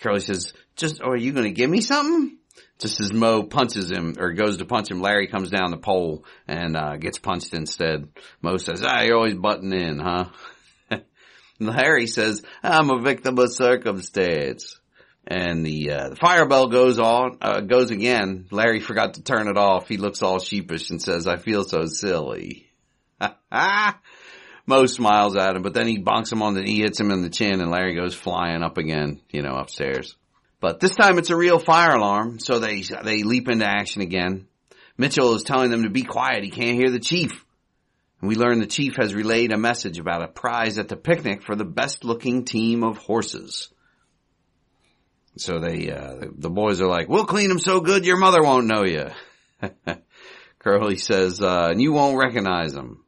Curly 0.00 0.20
says, 0.20 0.52
just, 0.76 1.00
oh, 1.02 1.10
are 1.10 1.16
you 1.16 1.32
to 1.32 1.50
give 1.50 1.70
me 1.70 1.80
something? 1.80 2.38
Just 2.78 3.00
as 3.00 3.12
Moe 3.12 3.42
punches 3.42 3.90
him 3.90 4.14
or 4.18 4.32
goes 4.32 4.58
to 4.58 4.64
punch 4.64 4.90
him, 4.90 5.00
Larry 5.00 5.26
comes 5.26 5.50
down 5.50 5.72
the 5.72 5.76
pole 5.76 6.24
and 6.46 6.76
uh, 6.76 6.96
gets 6.96 7.18
punched 7.18 7.52
instead. 7.52 8.08
Moe 8.40 8.56
says, 8.56 8.84
"Ah, 8.84 9.02
you're 9.02 9.16
always 9.16 9.34
butting 9.34 9.72
in, 9.72 9.98
huh?" 9.98 10.26
Larry 11.58 12.06
says, 12.06 12.42
"I'm 12.62 12.90
a 12.90 13.00
victim 13.00 13.36
of 13.38 13.52
circumstance." 13.52 14.78
And 15.26 15.66
the, 15.66 15.90
uh, 15.90 16.08
the 16.10 16.16
fire 16.16 16.46
bell 16.46 16.68
goes 16.68 16.98
on, 16.98 17.36
uh, 17.42 17.60
goes 17.60 17.90
again. 17.90 18.46
Larry 18.50 18.80
forgot 18.80 19.14
to 19.14 19.22
turn 19.22 19.46
it 19.48 19.58
off. 19.58 19.86
He 19.86 19.98
looks 19.98 20.22
all 20.22 20.38
sheepish 20.38 20.88
and 20.88 21.02
says, 21.02 21.28
I 21.28 21.36
feel 21.36 21.64
so 21.64 21.84
silly. 21.84 22.70
Moe 24.68 24.84
smiles 24.86 25.34
at 25.34 25.56
him, 25.56 25.62
but 25.62 25.72
then 25.72 25.88
he 25.88 25.98
bonks 25.98 26.30
him 26.30 26.42
on 26.42 26.54
the, 26.54 26.62
he 26.62 26.82
hits 26.82 27.00
him 27.00 27.10
in 27.10 27.22
the 27.22 27.30
chin 27.30 27.60
and 27.60 27.70
Larry 27.70 27.94
goes 27.94 28.14
flying 28.14 28.62
up 28.62 28.76
again, 28.76 29.22
you 29.30 29.40
know, 29.40 29.56
upstairs. 29.56 30.14
But 30.60 30.78
this 30.78 30.94
time 30.94 31.16
it's 31.16 31.30
a 31.30 31.36
real 31.36 31.58
fire 31.58 31.96
alarm, 31.96 32.38
so 32.38 32.58
they, 32.58 32.82
they 33.02 33.22
leap 33.22 33.48
into 33.48 33.64
action 33.64 34.02
again. 34.02 34.46
Mitchell 34.98 35.34
is 35.34 35.42
telling 35.42 35.70
them 35.70 35.84
to 35.84 35.90
be 35.90 36.02
quiet. 36.02 36.44
He 36.44 36.50
can't 36.50 36.78
hear 36.78 36.90
the 36.90 36.98
chief. 36.98 37.32
And 38.20 38.28
we 38.28 38.34
learn 38.34 38.58
the 38.58 38.66
chief 38.66 38.96
has 39.00 39.14
relayed 39.14 39.52
a 39.52 39.58
message 39.58 39.98
about 39.98 40.22
a 40.22 40.28
prize 40.28 40.76
at 40.76 40.88
the 40.88 40.96
picnic 40.96 41.42
for 41.42 41.56
the 41.56 41.64
best 41.64 42.04
looking 42.04 42.44
team 42.44 42.84
of 42.84 42.98
horses. 42.98 43.70
So 45.38 45.60
they, 45.60 45.90
uh, 45.90 46.26
the 46.36 46.50
boys 46.50 46.82
are 46.82 46.88
like, 46.88 47.08
we'll 47.08 47.24
clean 47.24 47.48
them 47.48 47.60
so 47.60 47.80
good 47.80 48.04
your 48.04 48.18
mother 48.18 48.42
won't 48.42 48.66
know 48.66 48.84
you. 48.84 49.08
Curly 50.58 50.96
says, 50.96 51.40
uh, 51.40 51.68
and 51.70 51.80
you 51.80 51.92
won't 51.92 52.18
recognize 52.18 52.74
them. 52.74 53.04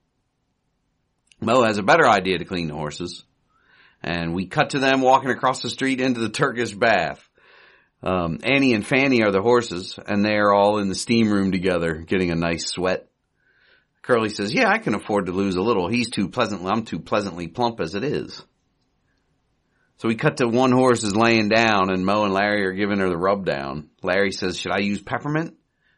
Moe 1.40 1.64
has 1.64 1.78
a 1.78 1.82
better 1.82 2.06
idea 2.06 2.38
to 2.38 2.44
clean 2.44 2.68
the 2.68 2.74
horses. 2.74 3.24
And 4.02 4.34
we 4.34 4.46
cut 4.46 4.70
to 4.70 4.78
them 4.78 5.02
walking 5.02 5.30
across 5.30 5.62
the 5.62 5.70
street 5.70 6.00
into 6.00 6.20
the 6.20 6.30
Turkish 6.30 6.74
bath. 6.74 7.26
Um, 8.02 8.38
Annie 8.42 8.72
and 8.72 8.86
Fanny 8.86 9.22
are 9.22 9.30
the 9.30 9.42
horses, 9.42 9.98
and 10.06 10.24
they 10.24 10.36
are 10.36 10.54
all 10.54 10.78
in 10.78 10.88
the 10.88 10.94
steam 10.94 11.30
room 11.30 11.52
together, 11.52 11.94
getting 11.96 12.30
a 12.30 12.34
nice 12.34 12.66
sweat. 12.66 13.10
Curly 14.02 14.30
says, 14.30 14.54
yeah, 14.54 14.70
I 14.70 14.78
can 14.78 14.94
afford 14.94 15.26
to 15.26 15.32
lose 15.32 15.56
a 15.56 15.62
little. 15.62 15.88
He's 15.88 16.08
too 16.08 16.30
pleasantly, 16.30 16.70
I'm 16.70 16.84
too 16.84 16.98
pleasantly 16.98 17.48
plump 17.48 17.80
as 17.80 17.94
it 17.94 18.02
is. 18.02 18.42
So 19.98 20.08
we 20.08 20.14
cut 20.14 20.38
to 20.38 20.48
one 20.48 20.72
horse 20.72 21.04
is 21.04 21.14
laying 21.14 21.50
down 21.50 21.90
and 21.90 22.06
Moe 22.06 22.24
and 22.24 22.32
Larry 22.32 22.64
are 22.64 22.72
giving 22.72 23.00
her 23.00 23.10
the 23.10 23.18
rub 23.18 23.44
down. 23.44 23.90
Larry 24.02 24.32
says, 24.32 24.56
should 24.56 24.72
I 24.72 24.78
use 24.78 25.02
peppermint? 25.02 25.56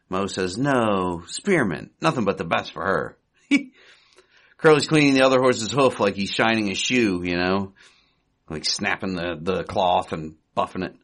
Moe 0.09 0.27
says, 0.27 0.57
no, 0.57 1.23
spearmint. 1.27 1.93
Nothing 2.01 2.25
but 2.25 2.37
the 2.37 2.43
best 2.43 2.73
for 2.73 2.83
her. 2.83 3.17
Curly's 4.63 4.87
cleaning 4.87 5.13
the 5.13 5.25
other 5.25 5.41
horse's 5.41 5.73
hoof 5.73 5.99
like 5.99 6.15
he's 6.15 6.31
shining 6.31 6.71
a 6.71 6.73
shoe, 6.73 7.21
you 7.21 7.35
know, 7.35 7.73
like 8.49 8.63
snapping 8.63 9.13
the, 9.13 9.37
the 9.37 9.63
cloth 9.65 10.13
and 10.13 10.35
buffing 10.55 10.85
it. 10.85 10.95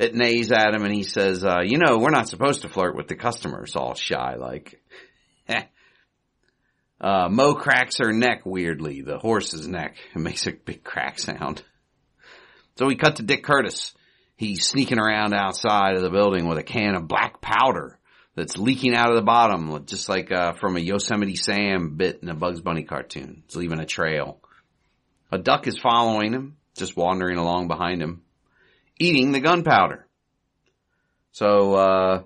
It 0.00 0.16
neighs 0.16 0.50
at 0.50 0.74
him 0.74 0.82
and 0.84 0.92
he 0.92 1.04
says, 1.04 1.44
uh, 1.44 1.60
you 1.62 1.78
know, 1.78 1.98
we're 1.98 2.10
not 2.10 2.28
supposed 2.28 2.62
to 2.62 2.68
flirt 2.68 2.96
with 2.96 3.06
the 3.06 3.14
customers 3.14 3.76
all 3.76 3.94
shy 3.94 4.34
like. 4.34 4.82
uh, 7.00 7.28
Moe 7.30 7.54
cracks 7.54 7.98
her 7.98 8.12
neck 8.12 8.44
weirdly, 8.44 9.02
the 9.02 9.18
horse's 9.18 9.68
neck. 9.68 9.96
It 10.16 10.18
makes 10.18 10.48
a 10.48 10.52
big 10.52 10.82
crack 10.82 11.20
sound. 11.20 11.62
So 12.76 12.86
we 12.86 12.96
cut 12.96 13.16
to 13.16 13.22
Dick 13.22 13.44
Curtis. 13.44 13.94
He's 14.34 14.66
sneaking 14.66 14.98
around 14.98 15.32
outside 15.32 15.94
of 15.94 16.02
the 16.02 16.10
building 16.10 16.48
with 16.48 16.58
a 16.58 16.64
can 16.64 16.96
of 16.96 17.06
black 17.06 17.40
powder 17.40 18.00
that's 18.36 18.58
leaking 18.58 18.94
out 18.94 19.08
of 19.10 19.16
the 19.16 19.22
bottom, 19.22 19.84
just 19.86 20.08
like 20.08 20.30
uh, 20.30 20.52
from 20.52 20.76
a 20.76 20.80
Yosemite 20.80 21.36
Sam 21.36 21.96
bit 21.96 22.20
in 22.22 22.28
a 22.28 22.34
Bugs 22.34 22.60
Bunny 22.60 22.84
cartoon. 22.84 23.42
It's 23.46 23.56
leaving 23.56 23.80
a 23.80 23.86
trail. 23.86 24.38
A 25.32 25.38
duck 25.38 25.66
is 25.66 25.78
following 25.78 26.32
him, 26.32 26.56
just 26.76 26.96
wandering 26.96 27.38
along 27.38 27.66
behind 27.66 28.00
him, 28.00 28.22
eating 29.00 29.32
the 29.32 29.40
gunpowder. 29.40 30.06
So 31.32 31.74
uh, 31.74 32.22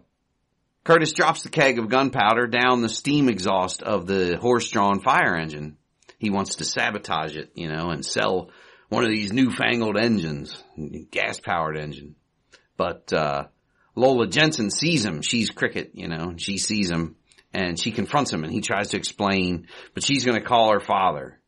Curtis 0.85 1.13
drops 1.13 1.43
the 1.43 1.49
keg 1.49 1.79
of 1.79 1.89
gunpowder 1.89 2.49
down 2.49 2.83
the 2.83 2.89
steam 2.89 3.29
exhaust 3.29 3.83
of 3.83 4.07
the 4.07 4.37
horse-drawn 4.37 5.01
fire 5.01 5.37
engine. 5.37 5.77
He 6.19 6.31
wants 6.31 6.57
to 6.57 6.65
sabotage 6.65 7.37
it, 7.37 7.53
you 7.55 7.69
know, 7.69 7.91
and 7.91 8.05
sell 8.05 8.51
one 8.89 9.05
of 9.05 9.11
these 9.11 9.33
newfangled 9.33 9.97
engines, 9.97 10.63
gas 11.11 11.39
powered 11.39 11.79
engine. 11.79 12.17
But, 12.77 13.13
uh, 13.13 13.45
Lola 13.95 14.27
Jensen 14.27 14.71
sees 14.71 15.05
him. 15.05 15.23
She's 15.23 15.51
cricket, 15.51 15.93
you 15.95 16.09
know, 16.09 16.35
she 16.37 16.59
sees 16.59 16.91
him 16.91 17.17
and 17.53 17.79
she 17.79 17.91
confronts 17.91 18.33
him 18.33 18.45
and 18.45 18.53
he 18.53 18.61
tries 18.61 18.91
to 18.91 18.97
explain, 18.97 19.67
but 19.95 20.05
she's 20.05 20.25
going 20.25 20.39
to 20.39 20.47
call 20.47 20.73
her 20.73 20.81
father. 20.81 21.39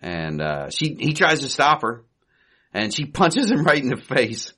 And, 0.00 0.40
uh, 0.40 0.70
she, 0.70 0.96
he 0.98 1.12
tries 1.12 1.40
to 1.40 1.48
stop 1.48 1.82
her 1.82 2.04
and 2.72 2.94
she 2.94 3.06
punches 3.06 3.50
him 3.50 3.64
right 3.64 3.82
in 3.82 3.90
the 3.90 3.96
face. 3.96 4.52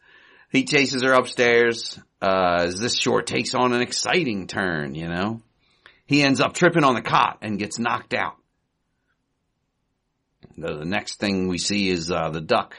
He 0.51 0.65
chases 0.65 1.03
her 1.03 1.13
upstairs, 1.13 1.99
uh, 2.21 2.65
as 2.67 2.79
this 2.79 2.99
short 2.99 3.27
takes 3.27 3.55
on 3.55 3.73
an 3.73 3.81
exciting 3.81 4.47
turn, 4.47 4.95
you 4.95 5.09
know. 5.09 5.41
He 6.07 6.23
ends 6.23 6.41
up 6.41 6.53
tripping 6.53 6.85
on 6.85 6.95
the 6.95 7.01
cot 7.01 7.39
and 7.41 7.59
gets 7.59 7.79
knocked 7.79 8.13
out. 8.13 8.37
The, 10.59 10.85
next 10.85 11.19
thing 11.19 11.49
we 11.49 11.57
see 11.57 11.89
is 11.89 12.11
uh, 12.11 12.29
the 12.31 12.41
duck 12.41 12.75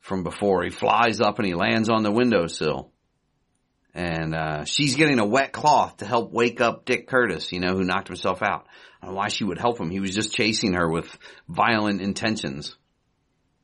from 0.00 0.22
before. 0.22 0.62
He 0.62 0.70
flies 0.70 1.20
up 1.20 1.38
and 1.38 1.46
he 1.46 1.54
lands 1.54 1.88
on 1.88 2.02
the 2.02 2.12
windowsill. 2.12 2.92
And 3.94 4.34
uh, 4.34 4.64
she's 4.64 4.96
getting 4.96 5.20
a 5.20 5.26
wet 5.26 5.52
cloth 5.52 5.98
to 5.98 6.06
help 6.06 6.32
wake 6.32 6.60
up 6.60 6.84
Dick 6.84 7.06
Curtis, 7.06 7.52
you 7.52 7.60
know, 7.60 7.76
who 7.76 7.84
knocked 7.84 8.08
himself 8.08 8.42
out. 8.42 8.66
I 9.00 9.06
don't 9.06 9.14
know 9.14 9.18
why 9.18 9.28
she 9.28 9.44
would 9.44 9.58
help 9.58 9.78
him. 9.78 9.90
He 9.90 10.00
was 10.00 10.14
just 10.14 10.34
chasing 10.34 10.74
her 10.74 10.90
with 10.90 11.16
violent 11.48 12.00
intentions. 12.00 12.76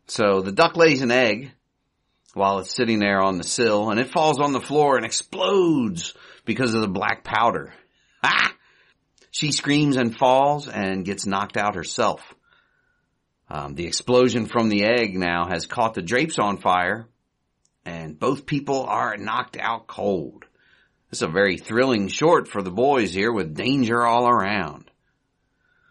So 0.07 0.41
the 0.41 0.53
duck 0.53 0.77
lays 0.77 1.03
an 1.03 1.11
egg 1.11 1.53
while 2.35 2.61
it's 2.61 2.75
sitting 2.75 3.01
there 3.01 3.21
on 3.21 3.39
the 3.39 3.45
sill 3.45 3.91
and 3.91 3.99
it 3.99 4.11
falls 4.11 4.39
on 4.39 4.53
the 4.53 4.61
floor 4.61 4.97
and 4.97 5.05
explodes 5.05 6.15
because 6.45 6.75
of 6.75 6.83
the 6.83 6.89
black 6.89 7.25
powder. 7.25 7.73
Ah! 8.23 8.53
She 9.31 9.51
screams 9.51 9.97
and 9.97 10.15
falls 10.15 10.69
and 10.69 11.07
gets 11.07 11.25
knocked 11.25 11.57
out 11.57 11.77
herself. 11.77 12.35
Um, 13.49 13.75
the 13.75 13.87
explosion 13.87 14.47
from 14.47 14.69
the 14.69 14.85
egg 14.85 15.17
now 15.17 15.49
has 15.49 15.67
caught 15.67 15.95
the 15.95 16.03
drapes 16.03 16.39
on 16.39 16.59
fire, 16.59 17.09
and 17.91 18.19
both 18.19 18.47
people 18.47 18.85
are 18.85 19.17
knocked 19.17 19.57
out 19.59 19.89
cold. 19.89 20.45
It's 21.11 21.23
a 21.23 21.29
very 21.29 21.59
thrilling 21.59 22.07
short 22.07 22.47
for 22.47 22.63
the 22.63 22.71
boys 22.71 23.13
here 23.13 23.33
with 23.33 23.57
danger 23.57 24.07
all 24.07 24.29
around. 24.29 24.89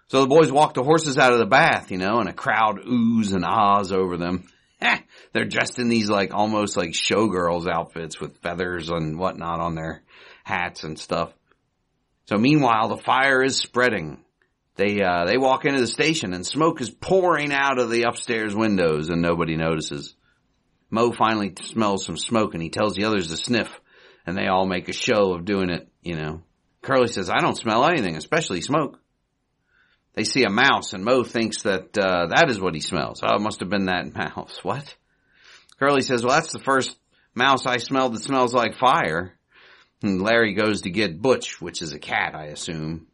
So 0.08 0.22
the 0.22 0.28
boys 0.28 0.50
walk 0.50 0.76
the 0.76 0.84
horses 0.84 1.18
out 1.18 1.34
of 1.34 1.40
the 1.40 1.46
bath, 1.46 1.92
you 1.92 1.98
know, 1.98 2.20
and 2.20 2.30
a 2.30 2.34
crowd 2.34 2.80
oohs 2.86 3.34
and 3.34 3.44
ahs 3.44 3.92
over 3.92 4.16
them. 4.16 4.48
They're 5.34 5.44
dressed 5.44 5.78
in 5.78 5.90
these 5.90 6.10
like 6.10 6.34
almost 6.34 6.78
like 6.78 6.92
showgirls 6.92 7.70
outfits 7.70 8.18
with 8.18 8.38
feathers 8.38 8.90
and 8.90 9.20
whatnot 9.20 9.60
on 9.60 9.76
their 9.76 10.02
hats 10.46 10.86
and 10.86 10.98
stuff. 10.98 11.34
So 12.28 12.38
meanwhile, 12.38 12.88
the 12.88 13.04
fire 13.04 13.44
is 13.44 13.58
spreading. 13.58 14.24
They, 14.76 15.02
uh, 15.02 15.26
they 15.26 15.38
walk 15.38 15.66
into 15.66 15.82
the 15.82 15.88
station 15.88 16.34
and 16.34 16.46
smoke 16.46 16.80
is 16.80 16.90
pouring 16.90 17.52
out 17.52 17.78
of 17.78 17.90
the 17.90 18.04
upstairs 18.04 18.56
windows 18.56 19.10
and 19.10 19.22
nobody 19.22 19.58
notices. 19.58 20.16
Moe 20.90 21.12
finally 21.12 21.54
smells 21.62 22.06
some 22.06 22.18
smoke 22.18 22.54
and 22.54 22.64
he 22.64 22.70
tells 22.70 22.96
the 22.96 23.06
others 23.06 23.28
to 23.28 23.38
sniff 23.38 23.80
and 24.26 24.38
they 24.38 24.48
all 24.48 24.66
make 24.66 24.90
a 24.90 24.94
show 24.94 25.34
of 25.34 25.46
doing 25.46 25.70
it, 25.70 25.88
you 26.02 26.16
know. 26.16 26.42
Curly 26.82 27.08
says, 27.08 27.30
I 27.30 27.40
don't 27.40 27.58
smell 27.58 27.86
anything, 27.86 28.16
especially 28.16 28.62
smoke. 28.62 29.00
They 30.16 30.24
see 30.24 30.44
a 30.44 30.50
mouse 30.50 30.94
and 30.94 31.04
Moe 31.04 31.24
thinks 31.24 31.64
that, 31.64 31.98
uh, 31.98 32.28
that 32.28 32.50
is 32.50 32.60
what 32.60 32.76
he 32.76 32.82
smells. 32.82 33.22
Oh, 33.24 33.36
it 33.36 33.42
must 33.42 33.60
have 33.60 33.70
been 33.70 33.86
that 33.86 34.14
mouse. 34.16 34.64
What? 34.64 34.96
Curly 35.80 36.02
says, 36.02 36.24
well, 36.24 36.36
that's 36.36 36.52
the 36.52 36.60
first 36.60 36.98
mouse 37.36 37.66
I 37.66 37.78
smelled 37.78 38.16
that 38.16 38.24
smells 38.24 38.54
like 38.54 38.76
fire. 38.76 39.38
And 40.02 40.22
Larry 40.22 40.54
goes 40.54 40.82
to 40.82 40.90
get 40.90 41.22
Butch, 41.22 41.62
which 41.62 41.82
is 41.82 41.94
a 41.94 42.00
cat, 42.00 42.34
I 42.34 42.46
assume. 42.46 43.08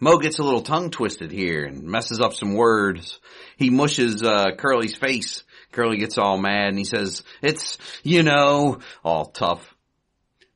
Moe 0.00 0.18
gets 0.18 0.38
a 0.38 0.42
little 0.42 0.62
tongue 0.62 0.90
twisted 0.90 1.30
here 1.30 1.64
and 1.64 1.84
messes 1.84 2.20
up 2.20 2.34
some 2.34 2.54
words. 2.54 3.20
He 3.56 3.70
mushes, 3.70 4.22
uh, 4.22 4.50
Curly's 4.56 4.96
face. 4.96 5.44
Curly 5.74 5.98
gets 5.98 6.18
all 6.18 6.38
mad 6.38 6.68
and 6.68 6.78
he 6.78 6.84
says, 6.84 7.22
it's, 7.42 7.78
you 8.02 8.22
know, 8.22 8.78
all 9.04 9.26
tough. 9.26 9.74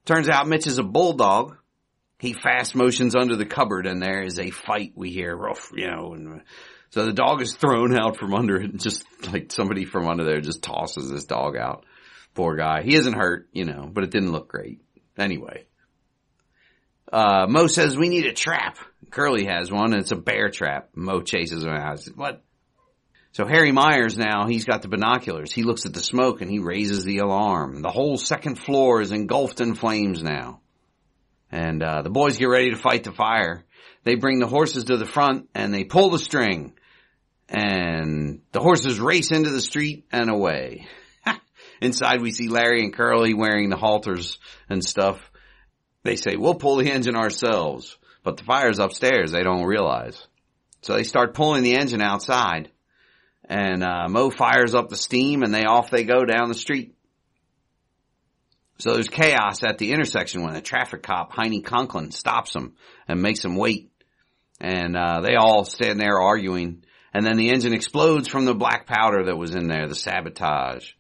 Turns 0.05 0.29
out 0.29 0.47
Mitch 0.47 0.67
is 0.67 0.79
a 0.79 0.85
bulldog. 0.85 1.57
He 2.21 2.33
fast 2.33 2.75
motions 2.75 3.15
under 3.15 3.37
the 3.37 3.45
cupboard 3.45 3.87
and 3.87 4.01
there 4.01 4.23
is 4.23 4.39
a 4.39 4.51
fight 4.51 4.93
we 4.95 5.11
hear, 5.11 5.37
rough, 5.37 5.71
you 5.75 5.89
know, 5.89 6.15
and 6.15 6.43
so 6.91 7.05
the 7.05 7.13
dog 7.13 7.43
is 7.43 7.55
thrown 7.55 7.99
out 7.99 8.17
from 8.17 8.33
under 8.33 8.61
it 8.61 8.77
just 8.77 9.05
like 9.31 9.53
somebody 9.53 9.85
from 9.85 10.09
under 10.09 10.25
there 10.25 10.41
just 10.41 10.63
tosses 10.63 11.11
this 11.11 11.25
dog 11.25 11.57
out. 11.57 11.85
Poor 12.35 12.57
guy. 12.57 12.83
He 12.83 12.95
isn't 12.95 13.15
hurt, 13.15 13.49
you 13.53 13.65
know, 13.65 13.91
but 13.93 14.05
it 14.05 14.11
didn't 14.11 14.33
look 14.33 14.49
great. 14.49 14.81
Anyway. 15.19 15.67
Uh, 17.13 17.47
Moe 17.49 17.67
says 17.67 17.97
we 17.97 18.09
need 18.09 18.27
a 18.27 18.33
trap. 18.33 18.79
Curly 19.11 19.47
has 19.47 19.73
one 19.73 19.93
and 19.93 20.03
it's 20.03 20.13
a 20.13 20.17
bear 20.17 20.51
trap. 20.51 20.91
Moe 20.95 21.23
chases 21.23 21.65
him 21.65 21.71
out. 21.71 22.01
What? 22.15 22.45
So 23.33 23.47
Harry 23.47 23.73
Myers 23.73 24.17
now, 24.17 24.47
he's 24.47 24.65
got 24.65 24.83
the 24.83 24.89
binoculars. 24.89 25.53
He 25.53 25.63
looks 25.63 25.87
at 25.87 25.95
the 25.95 26.01
smoke 26.01 26.41
and 26.41 26.51
he 26.51 26.59
raises 26.59 27.05
the 27.05 27.19
alarm. 27.19 27.83
The 27.83 27.91
whole 27.91 28.17
second 28.17 28.57
floor 28.57 29.01
is 29.01 29.13
engulfed 29.13 29.61
in 29.61 29.75
flames 29.75 30.23
now. 30.23 30.61
And, 31.51 31.83
uh, 31.83 32.03
the 32.03 32.11
boys 32.11 32.39
get 32.39 32.47
ready 32.47 32.71
to 32.71 32.77
fight 32.77 33.05
the 33.05 33.13
fire. 33.13 33.65
They 34.05 34.17
bring 34.17 34.39
the 34.39 34.47
horses 34.47 34.85
to 34.85 34.97
the 34.97 35.07
front 35.07 35.49
and 35.55 35.73
they 35.73 35.85
pull 35.85 36.11
the 36.11 36.19
string 36.19 36.73
and 37.49 38.41
the 38.53 38.61
horses 38.61 39.01
race 39.01 39.31
into 39.31 39.51
the 39.51 39.61
street 39.61 40.07
and 40.13 40.31
away. 40.31 40.87
Inside 41.81 42.21
we 42.21 42.33
see 42.33 42.49
Larry 42.49 42.83
and 42.83 42.93
Curly 42.93 43.35
wearing 43.35 43.71
the 43.71 43.77
halters 43.77 44.39
and 44.69 44.85
stuff. 44.85 45.19
They 46.03 46.17
say, 46.17 46.37
we'll 46.37 46.55
pull 46.55 46.77
the 46.77 46.91
engine 46.91 47.17
ourselves, 47.17 47.97
but 48.23 48.37
the 48.37 48.45
fire's 48.45 48.79
upstairs. 48.79 49.33
They 49.33 49.43
don't 49.43 49.65
realize. 49.65 50.27
So 50.83 50.95
they 50.95 51.05
start 51.05 51.35
pulling 51.35 51.63
the 51.63 51.77
engine 51.77 52.03
outside 52.03 52.71
and, 53.49 53.83
uh, 53.83 54.09
Moe 54.09 54.31
fires 54.31 54.75
up 54.75 54.91
the 54.91 54.97
steam 54.97 55.43
and 55.43 55.53
they 55.53 55.65
off 55.65 55.91
they 55.91 56.05
go 56.05 56.25
down 56.25 56.49
the 56.49 56.55
street. 56.55 56.95
So 58.79 58.93
there's 58.93 59.09
chaos 59.09 59.65
at 59.65 59.79
the 59.79 59.93
intersection 59.93 60.43
when 60.43 60.55
a 60.55 60.61
traffic 60.61 61.03
cop, 61.03 61.33
Heinie 61.33 61.63
Conklin, 61.63 62.13
stops 62.13 62.53
them 62.53 62.75
and 63.09 63.23
makes 63.23 63.43
them 63.43 63.57
wait. 63.57 63.91
And, 64.61 64.97
uh, 64.97 65.23
they 65.23 65.35
all 65.35 65.65
stand 65.65 65.99
there 65.99 66.21
arguing 66.21 66.85
and 67.15 67.25
then 67.25 67.39
the 67.39 67.49
engine 67.51 67.73
explodes 67.73 68.29
from 68.29 68.45
the 68.45 68.55
black 68.55 68.87
powder 68.87 69.25
that 69.25 69.37
was 69.37 69.55
in 69.55 69.67
there, 69.67 69.89
the 69.89 69.95
sabotage. 69.95 70.93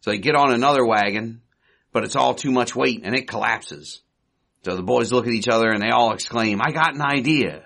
So 0.00 0.10
they 0.10 0.18
get 0.18 0.36
on 0.36 0.52
another 0.52 0.84
wagon, 0.84 1.40
but 1.92 2.04
it's 2.04 2.16
all 2.16 2.34
too 2.34 2.50
much 2.50 2.76
weight 2.76 3.00
and 3.04 3.14
it 3.14 3.26
collapses. 3.26 4.02
So 4.64 4.76
the 4.76 4.82
boys 4.82 5.12
look 5.12 5.26
at 5.26 5.32
each 5.32 5.48
other 5.48 5.70
and 5.70 5.82
they 5.82 5.90
all 5.90 6.12
exclaim, 6.12 6.60
I 6.60 6.72
got 6.72 6.94
an 6.94 7.02
idea. 7.02 7.64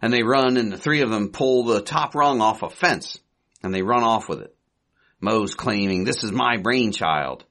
And 0.00 0.10
they 0.12 0.22
run 0.22 0.56
and 0.56 0.72
the 0.72 0.78
three 0.78 1.02
of 1.02 1.10
them 1.10 1.28
pull 1.28 1.64
the 1.64 1.82
top 1.82 2.14
rung 2.14 2.40
off 2.40 2.62
a 2.62 2.70
fence 2.70 3.18
and 3.62 3.74
they 3.74 3.82
run 3.82 4.02
off 4.02 4.28
with 4.28 4.40
it. 4.40 4.54
Moe's 5.20 5.54
claiming, 5.54 6.04
this 6.04 6.24
is 6.24 6.32
my 6.32 6.56
brainchild. 6.56 7.44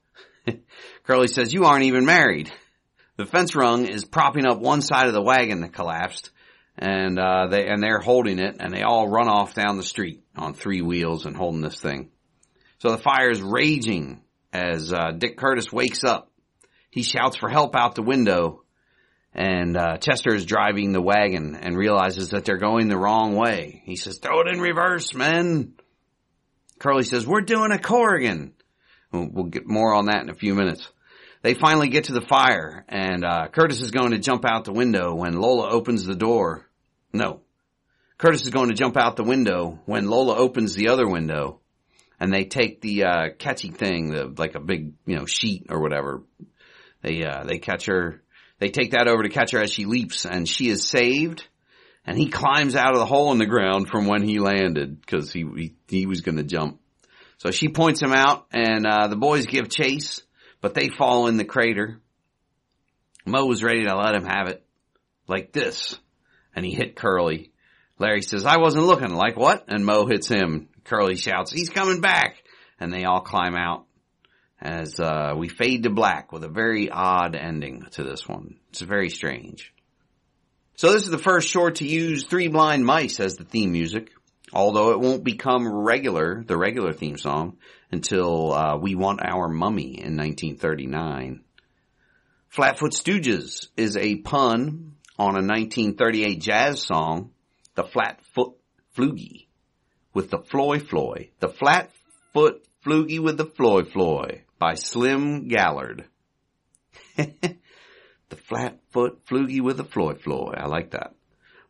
Curly 1.03 1.27
says, 1.27 1.53
you 1.53 1.65
aren't 1.65 1.83
even 1.83 2.05
married. 2.05 2.51
The 3.17 3.25
fence 3.25 3.55
rung 3.55 3.87
is 3.87 4.05
propping 4.05 4.47
up 4.47 4.59
one 4.59 4.81
side 4.81 5.07
of 5.07 5.13
the 5.13 5.21
wagon 5.21 5.61
that 5.61 5.73
collapsed 5.73 6.31
and 6.79 7.19
uh, 7.19 7.47
they 7.47 7.67
and 7.67 7.83
they're 7.83 7.99
holding 7.99 8.39
it, 8.39 8.55
and 8.59 8.73
they 8.73 8.83
all 8.83 9.09
run 9.09 9.27
off 9.27 9.53
down 9.53 9.77
the 9.77 9.83
street 9.83 10.23
on 10.35 10.53
three 10.53 10.81
wheels 10.81 11.25
and 11.25 11.35
holding 11.35 11.61
this 11.61 11.79
thing. 11.79 12.09
So 12.79 12.91
the 12.91 12.97
fire 12.97 13.29
is 13.29 13.41
raging 13.41 14.21
as 14.53 14.93
uh, 14.93 15.11
Dick 15.17 15.37
Curtis 15.37 15.71
wakes 15.71 16.05
up. 16.05 16.31
He 16.89 17.03
shouts 17.03 17.35
for 17.35 17.49
help 17.49 17.75
out 17.75 17.95
the 17.95 18.01
window, 18.01 18.63
and 19.33 19.75
uh, 19.75 19.97
Chester 19.97 20.33
is 20.33 20.45
driving 20.45 20.93
the 20.93 21.01
wagon 21.01 21.55
and 21.55 21.77
realizes 21.77 22.29
that 22.29 22.45
they're 22.45 22.57
going 22.57 22.87
the 22.87 22.97
wrong 22.97 23.35
way. 23.35 23.81
He 23.85 23.97
says, 23.97 24.17
"Throw 24.17 24.39
it 24.41 24.47
in 24.47 24.61
reverse, 24.61 25.13
men." 25.13 25.73
Curly 26.79 27.03
says, 27.03 27.27
"We're 27.27 27.41
doing 27.41 27.71
a 27.71 27.79
Corrigan." 27.79 28.53
We'll 29.11 29.45
get 29.45 29.67
more 29.67 29.93
on 29.95 30.05
that 30.05 30.21
in 30.21 30.29
a 30.29 30.35
few 30.35 30.53
minutes. 30.53 30.87
They 31.41 31.53
finally 31.53 31.89
get 31.89 32.05
to 32.05 32.13
the 32.13 32.21
fire, 32.21 32.85
and 32.87 33.25
uh, 33.25 33.47
Curtis 33.47 33.81
is 33.81 33.91
going 33.91 34.11
to 34.11 34.19
jump 34.19 34.45
out 34.45 34.65
the 34.65 34.73
window 34.73 35.15
when 35.15 35.33
Lola 35.33 35.69
opens 35.69 36.05
the 36.05 36.15
door 36.15 36.69
no. 37.13 37.41
Curtis 38.17 38.43
is 38.43 38.49
going 38.49 38.69
to 38.69 38.75
jump 38.75 38.97
out 38.97 39.15
the 39.15 39.23
window 39.23 39.79
when 39.85 40.07
Lola 40.07 40.35
opens 40.35 40.75
the 40.75 40.89
other 40.89 41.07
window 41.07 41.59
and 42.19 42.33
they 42.33 42.43
take 42.43 42.81
the, 42.81 43.05
uh, 43.05 43.29
catchy 43.37 43.69
thing, 43.69 44.11
the, 44.11 44.33
like 44.37 44.55
a 44.55 44.59
big, 44.59 44.93
you 45.05 45.15
know, 45.15 45.25
sheet 45.25 45.67
or 45.69 45.81
whatever. 45.81 46.23
They, 47.01 47.23
uh, 47.23 47.45
they 47.45 47.59
catch 47.59 47.85
her, 47.85 48.21
they 48.59 48.69
take 48.69 48.91
that 48.91 49.07
over 49.07 49.23
to 49.23 49.29
catch 49.29 49.51
her 49.51 49.61
as 49.61 49.71
she 49.71 49.85
leaps 49.85 50.25
and 50.25 50.47
she 50.47 50.69
is 50.69 50.85
saved 50.85 51.47
and 52.09 52.17
he 52.17 52.27
climbs 52.27 52.75
out 52.75 52.93
of 52.93 52.97
the 52.97 53.05
hole 53.05 53.31
in 53.33 53.37
the 53.37 53.45
ground 53.45 53.87
from 53.87 54.07
when 54.07 54.23
he 54.23 54.39
landed 54.39 54.99
because 54.99 55.31
he, 55.31 55.45
he, 55.55 55.75
he 55.87 56.05
was 56.07 56.21
going 56.21 56.37
to 56.37 56.43
jump. 56.43 56.79
So 57.37 57.51
she 57.51 57.69
points 57.69 58.01
him 58.01 58.13
out 58.13 58.47
and, 58.51 58.87
uh, 58.87 59.09
the 59.09 59.15
boys 59.15 59.45
give 59.45 59.69
chase, 59.69 60.19
but 60.59 60.73
they 60.73 60.89
fall 60.89 61.27
in 61.27 61.37
the 61.37 61.45
crater. 61.45 62.01
Moe 63.27 63.45
was 63.45 63.61
ready 63.61 63.85
to 63.85 63.95
let 63.95 64.15
him 64.15 64.25
have 64.25 64.47
it 64.47 64.65
like 65.27 65.51
this 65.51 65.99
and 66.55 66.65
he 66.65 66.71
hit 66.71 66.95
Curly. 66.95 67.51
Larry 67.99 68.23
says, 68.23 68.43
I 68.43 68.57
wasn't 68.57 68.87
looking. 68.87 69.13
Like 69.13 69.37
what? 69.37 69.65
And 69.67 69.85
Moe 69.85 70.07
hits 70.07 70.27
him. 70.27 70.69
Curly 70.85 71.15
shouts, 71.15 71.51
he's 71.51 71.69
coming 71.69 72.01
back. 72.01 72.37
And 72.79 72.91
they 72.91 73.03
all 73.03 73.21
climb 73.21 73.53
out 73.55 73.85
as, 74.59 74.99
uh, 74.99 75.35
we 75.37 75.47
fade 75.47 75.83
to 75.83 75.91
black 75.91 76.31
with 76.31 76.43
a 76.43 76.49
very 76.49 76.89
odd 76.89 77.35
ending 77.35 77.85
to 77.91 78.03
this 78.03 78.27
one. 78.27 78.55
It's 78.71 78.81
very 78.81 79.11
strange. 79.11 79.71
So 80.79 80.93
this 80.93 81.03
is 81.03 81.09
the 81.09 81.17
first 81.17 81.49
short 81.49 81.75
to 81.75 81.85
use 81.85 82.23
Three 82.23 82.47
Blind 82.47 82.85
Mice 82.85 83.19
as 83.19 83.35
the 83.35 83.43
theme 83.43 83.73
music, 83.73 84.13
although 84.53 84.91
it 84.91 85.01
won't 85.01 85.25
become 85.25 85.67
regular, 85.67 86.41
the 86.41 86.55
regular 86.55 86.93
theme 86.93 87.17
song, 87.17 87.57
until, 87.91 88.53
uh, 88.53 88.77
We 88.77 88.95
Want 88.95 89.19
Our 89.21 89.49
Mummy 89.49 89.99
in 89.99 90.15
1939. 90.15 91.43
Flatfoot 92.47 92.93
Stooges 92.93 93.67
is 93.75 93.97
a 93.97 94.19
pun 94.19 94.95
on 95.17 95.35
a 95.35 95.45
1938 95.45 96.39
jazz 96.39 96.81
song, 96.81 97.31
The 97.75 97.83
Flatfoot 97.83 98.55
Floogie 98.95 99.47
with 100.13 100.29
the 100.29 100.39
Floy 100.39 100.79
Floy. 100.79 101.31
The 101.41 101.49
Flatfoot 101.49 102.63
Floogie 102.85 103.19
with 103.19 103.35
the 103.35 103.47
Floy 103.47 103.83
Floy 103.83 104.43
by 104.57 104.75
Slim 104.75 105.49
Gaillard. 105.49 106.05
the 108.29 108.35
flat 108.35 108.79
foot 108.91 109.25
Floogie 109.25 109.61
with 109.61 109.77
the 109.77 109.83
Floy 109.83 110.13
Floy. 110.13 110.53
I 110.55 110.67
like 110.67 110.91
that. 110.91 111.13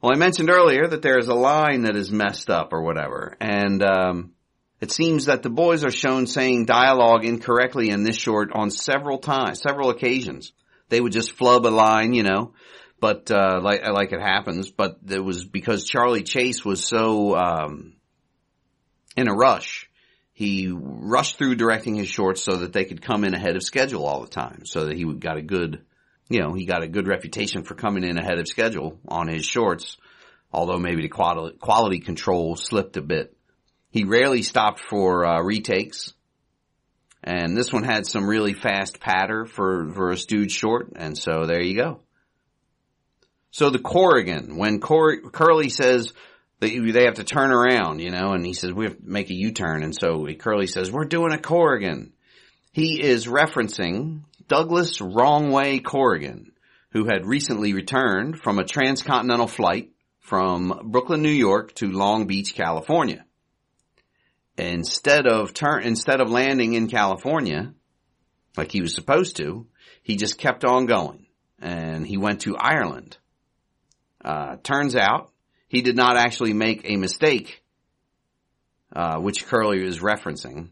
Well, 0.02 0.14
I 0.14 0.18
mentioned 0.18 0.50
earlier 0.50 0.88
that 0.88 1.02
there 1.02 1.18
is 1.18 1.28
a 1.28 1.34
line 1.34 1.82
that 1.82 1.96
is 1.96 2.12
messed 2.12 2.50
up 2.50 2.72
or 2.72 2.82
whatever, 2.82 3.36
and 3.42 3.84
um, 3.84 4.32
it 4.80 4.92
seems 4.92 5.26
that 5.26 5.44
the 5.44 5.50
boys 5.50 5.84
are 5.84 5.92
shown 5.92 6.26
saying 6.26 6.66
dialogue 6.66 7.26
incorrectly 7.26 7.90
in 7.90 8.04
this 8.04 8.16
short 8.16 8.52
on 8.54 8.72
several 8.72 9.18
times, 9.18 9.62
several 9.62 9.90
occasions. 9.90 10.54
They 10.88 11.02
would 11.02 11.12
just 11.12 11.34
flub 11.34 11.66
a 11.66 11.70
line, 11.70 12.14
you 12.14 12.24
know, 12.24 12.54
but 13.00 13.30
uh, 13.30 13.60
like 13.62 13.86
like 13.88 14.12
it 14.14 14.22
happens. 14.22 14.72
But 14.72 15.00
it 15.10 15.24
was 15.24 15.46
because 15.46 15.86
Charlie 15.86 16.24
Chase 16.24 16.64
was 16.64 16.86
so 16.86 17.36
um, 17.36 17.96
in 19.18 19.28
a 19.28 19.34
rush. 19.34 19.90
He 20.34 20.72
rushed 20.72 21.38
through 21.38 21.56
directing 21.56 21.96
his 21.96 22.08
shorts 22.08 22.42
so 22.42 22.58
that 22.58 22.72
they 22.72 22.86
could 22.86 23.02
come 23.02 23.26
in 23.26 23.34
ahead 23.34 23.58
of 23.58 23.64
schedule 23.64 24.06
all 24.06 24.22
the 24.22 24.30
time, 24.30 24.66
so 24.66 24.86
that 24.86 24.96
he 24.96 25.04
got 25.16 25.36
a 25.36 25.42
good, 25.42 25.84
you 26.30 26.40
know, 26.40 26.54
he 26.54 26.66
got 26.66 26.84
a 26.84 26.88
good 26.88 27.08
reputation 27.08 27.64
for 27.64 27.76
coming 27.76 28.04
in 28.04 28.18
ahead 28.18 28.40
of 28.40 28.48
schedule 28.48 29.00
on 29.08 29.28
his 29.28 29.46
shorts. 29.46 29.98
Although 30.52 30.80
maybe 30.80 31.04
the 31.04 31.54
quality 31.60 32.00
control 32.00 32.56
slipped 32.56 32.98
a 32.98 33.02
bit. 33.02 33.36
He 33.92 34.04
rarely 34.04 34.42
stopped 34.42 34.80
for 34.80 35.26
uh, 35.26 35.42
retakes. 35.42 36.14
And 37.24 37.56
this 37.56 37.72
one 37.72 37.84
had 37.84 38.08
some 38.08 38.28
really 38.28 38.54
fast 38.54 39.00
patter 39.00 39.46
for, 39.46 39.92
for 39.94 40.12
a 40.12 40.18
stooge 40.18 40.52
short, 40.52 40.94
and 40.96 41.18
so 41.18 41.46
there 41.46 41.62
you 41.62 41.76
go. 41.76 42.00
So 43.52 43.70
the 43.70 43.80
Corrigan, 43.80 44.58
when 44.58 44.80
Cor- 44.80 45.22
Curly 45.22 45.70
says 45.70 46.14
that 46.62 46.92
they 46.94 47.04
have 47.04 47.16
to 47.16 47.24
turn 47.24 47.52
around, 47.52 48.00
you 48.00 48.10
know, 48.10 48.32
and 48.34 48.46
he 48.46 48.54
says 48.54 48.72
we 48.72 48.86
have 48.86 48.98
to 48.98 49.04
make 49.04 49.30
a 49.30 49.36
U-turn, 49.36 49.84
and 49.84 49.94
so 49.94 50.26
Curly 50.36 50.68
says 50.68 50.92
we're 50.92 51.06
doing 51.06 51.34
a 51.34 51.40
Corrigan. 51.40 52.14
He 52.72 53.04
is 53.04 53.28
referencing 53.28 54.22
Douglas 54.50 55.00
Wrongway 55.00 55.82
Corrigan, 55.82 56.52
who 56.92 57.06
had 57.06 57.26
recently 57.26 57.74
returned 57.74 58.42
from 58.42 58.60
a 58.60 58.66
transcontinental 58.66 59.48
flight 59.48 59.92
from 60.20 60.82
Brooklyn, 60.92 61.22
New 61.22 61.30
York 61.30 61.74
to 61.76 61.88
Long 61.88 62.28
Beach, 62.28 62.54
California. 62.54 63.26
Instead 64.58 65.26
of 65.26 65.54
turn, 65.54 65.84
instead 65.84 66.20
of 66.20 66.30
landing 66.30 66.74
in 66.74 66.90
California, 66.90 67.74
like 68.58 68.74
he 68.74 68.82
was 68.82 68.94
supposed 68.94 69.38
to, 69.38 69.68
he 70.04 70.18
just 70.18 70.38
kept 70.38 70.66
on 70.66 70.86
going 70.86 71.28
and 71.60 72.06
he 72.06 72.18
went 72.18 72.42
to 72.42 72.58
Ireland 72.58 73.18
uh, 74.24 74.58
turns 74.64 74.96
out 74.96 75.32
he 75.68 75.82
did 75.82 75.96
not 75.96 76.18
actually 76.18 76.54
make 76.54 76.82
a 76.84 76.98
mistake, 76.98 77.64
uh, 78.94 79.18
which 79.20 79.46
Curly 79.46 79.86
is 79.86 80.00
referencing. 80.00 80.70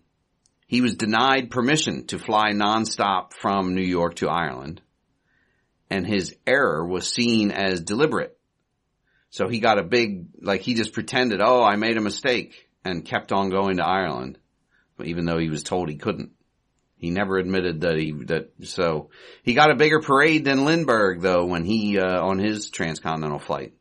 He 0.67 0.82
was 0.82 0.95
denied 0.95 1.49
permission 1.49 2.08
to 2.08 2.19
fly 2.19 2.51
nonstop 2.51 3.32
from 3.34 3.73
New 3.73 3.82
York 3.82 4.15
to 4.15 4.27
Ireland, 4.27 4.82
and 5.89 6.06
his 6.06 6.36
error 6.45 6.86
was 6.86 7.12
seen 7.12 7.51
as 7.51 7.82
deliberate. 7.82 8.38
So 9.30 9.47
he 9.47 9.62
got 9.62 9.80
a 9.80 9.84
big, 9.84 10.27
like 10.41 10.62
he 10.62 10.73
just 10.73 10.91
pretended, 10.91 11.39
oh, 11.41 11.63
I 11.63 11.77
made 11.77 11.97
a 11.97 12.01
mistake, 12.01 12.69
and 12.84 13.06
kept 13.06 13.32
on 13.32 13.49
going 13.49 13.77
to 13.77 13.86
Ireland, 13.86 14.38
even 15.01 15.25
though 15.25 15.38
he 15.38 15.49
was 15.49 15.63
told 15.63 15.89
he 15.89 15.95
couldn't. 15.95 16.32
He 16.97 17.12
never 17.12 17.38
admitted 17.38 17.82
that 17.82 17.97
he, 17.97 18.12
that, 18.25 18.51
so 18.63 19.10
he 19.43 19.53
got 19.53 19.71
a 19.71 19.75
bigger 19.75 20.01
parade 20.01 20.43
than 20.43 20.65
Lindbergh 20.65 21.21
though 21.21 21.45
when 21.45 21.63
he, 21.63 21.97
uh, 21.97 22.21
on 22.21 22.39
his 22.39 22.69
transcontinental 22.69 23.39
flight. 23.39 23.73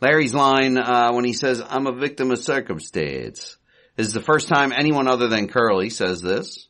Larry's 0.00 0.34
line, 0.34 0.76
uh, 0.76 1.12
when 1.12 1.24
he 1.24 1.34
says, 1.34 1.62
I'm 1.64 1.86
a 1.86 1.92
victim 1.92 2.30
of 2.30 2.38
circumstance, 2.38 3.58
is 3.96 4.12
the 4.12 4.20
first 4.20 4.48
time 4.48 4.72
anyone 4.72 5.08
other 5.08 5.28
than 5.28 5.48
Curly 5.48 5.90
says 5.90 6.20
this. 6.20 6.68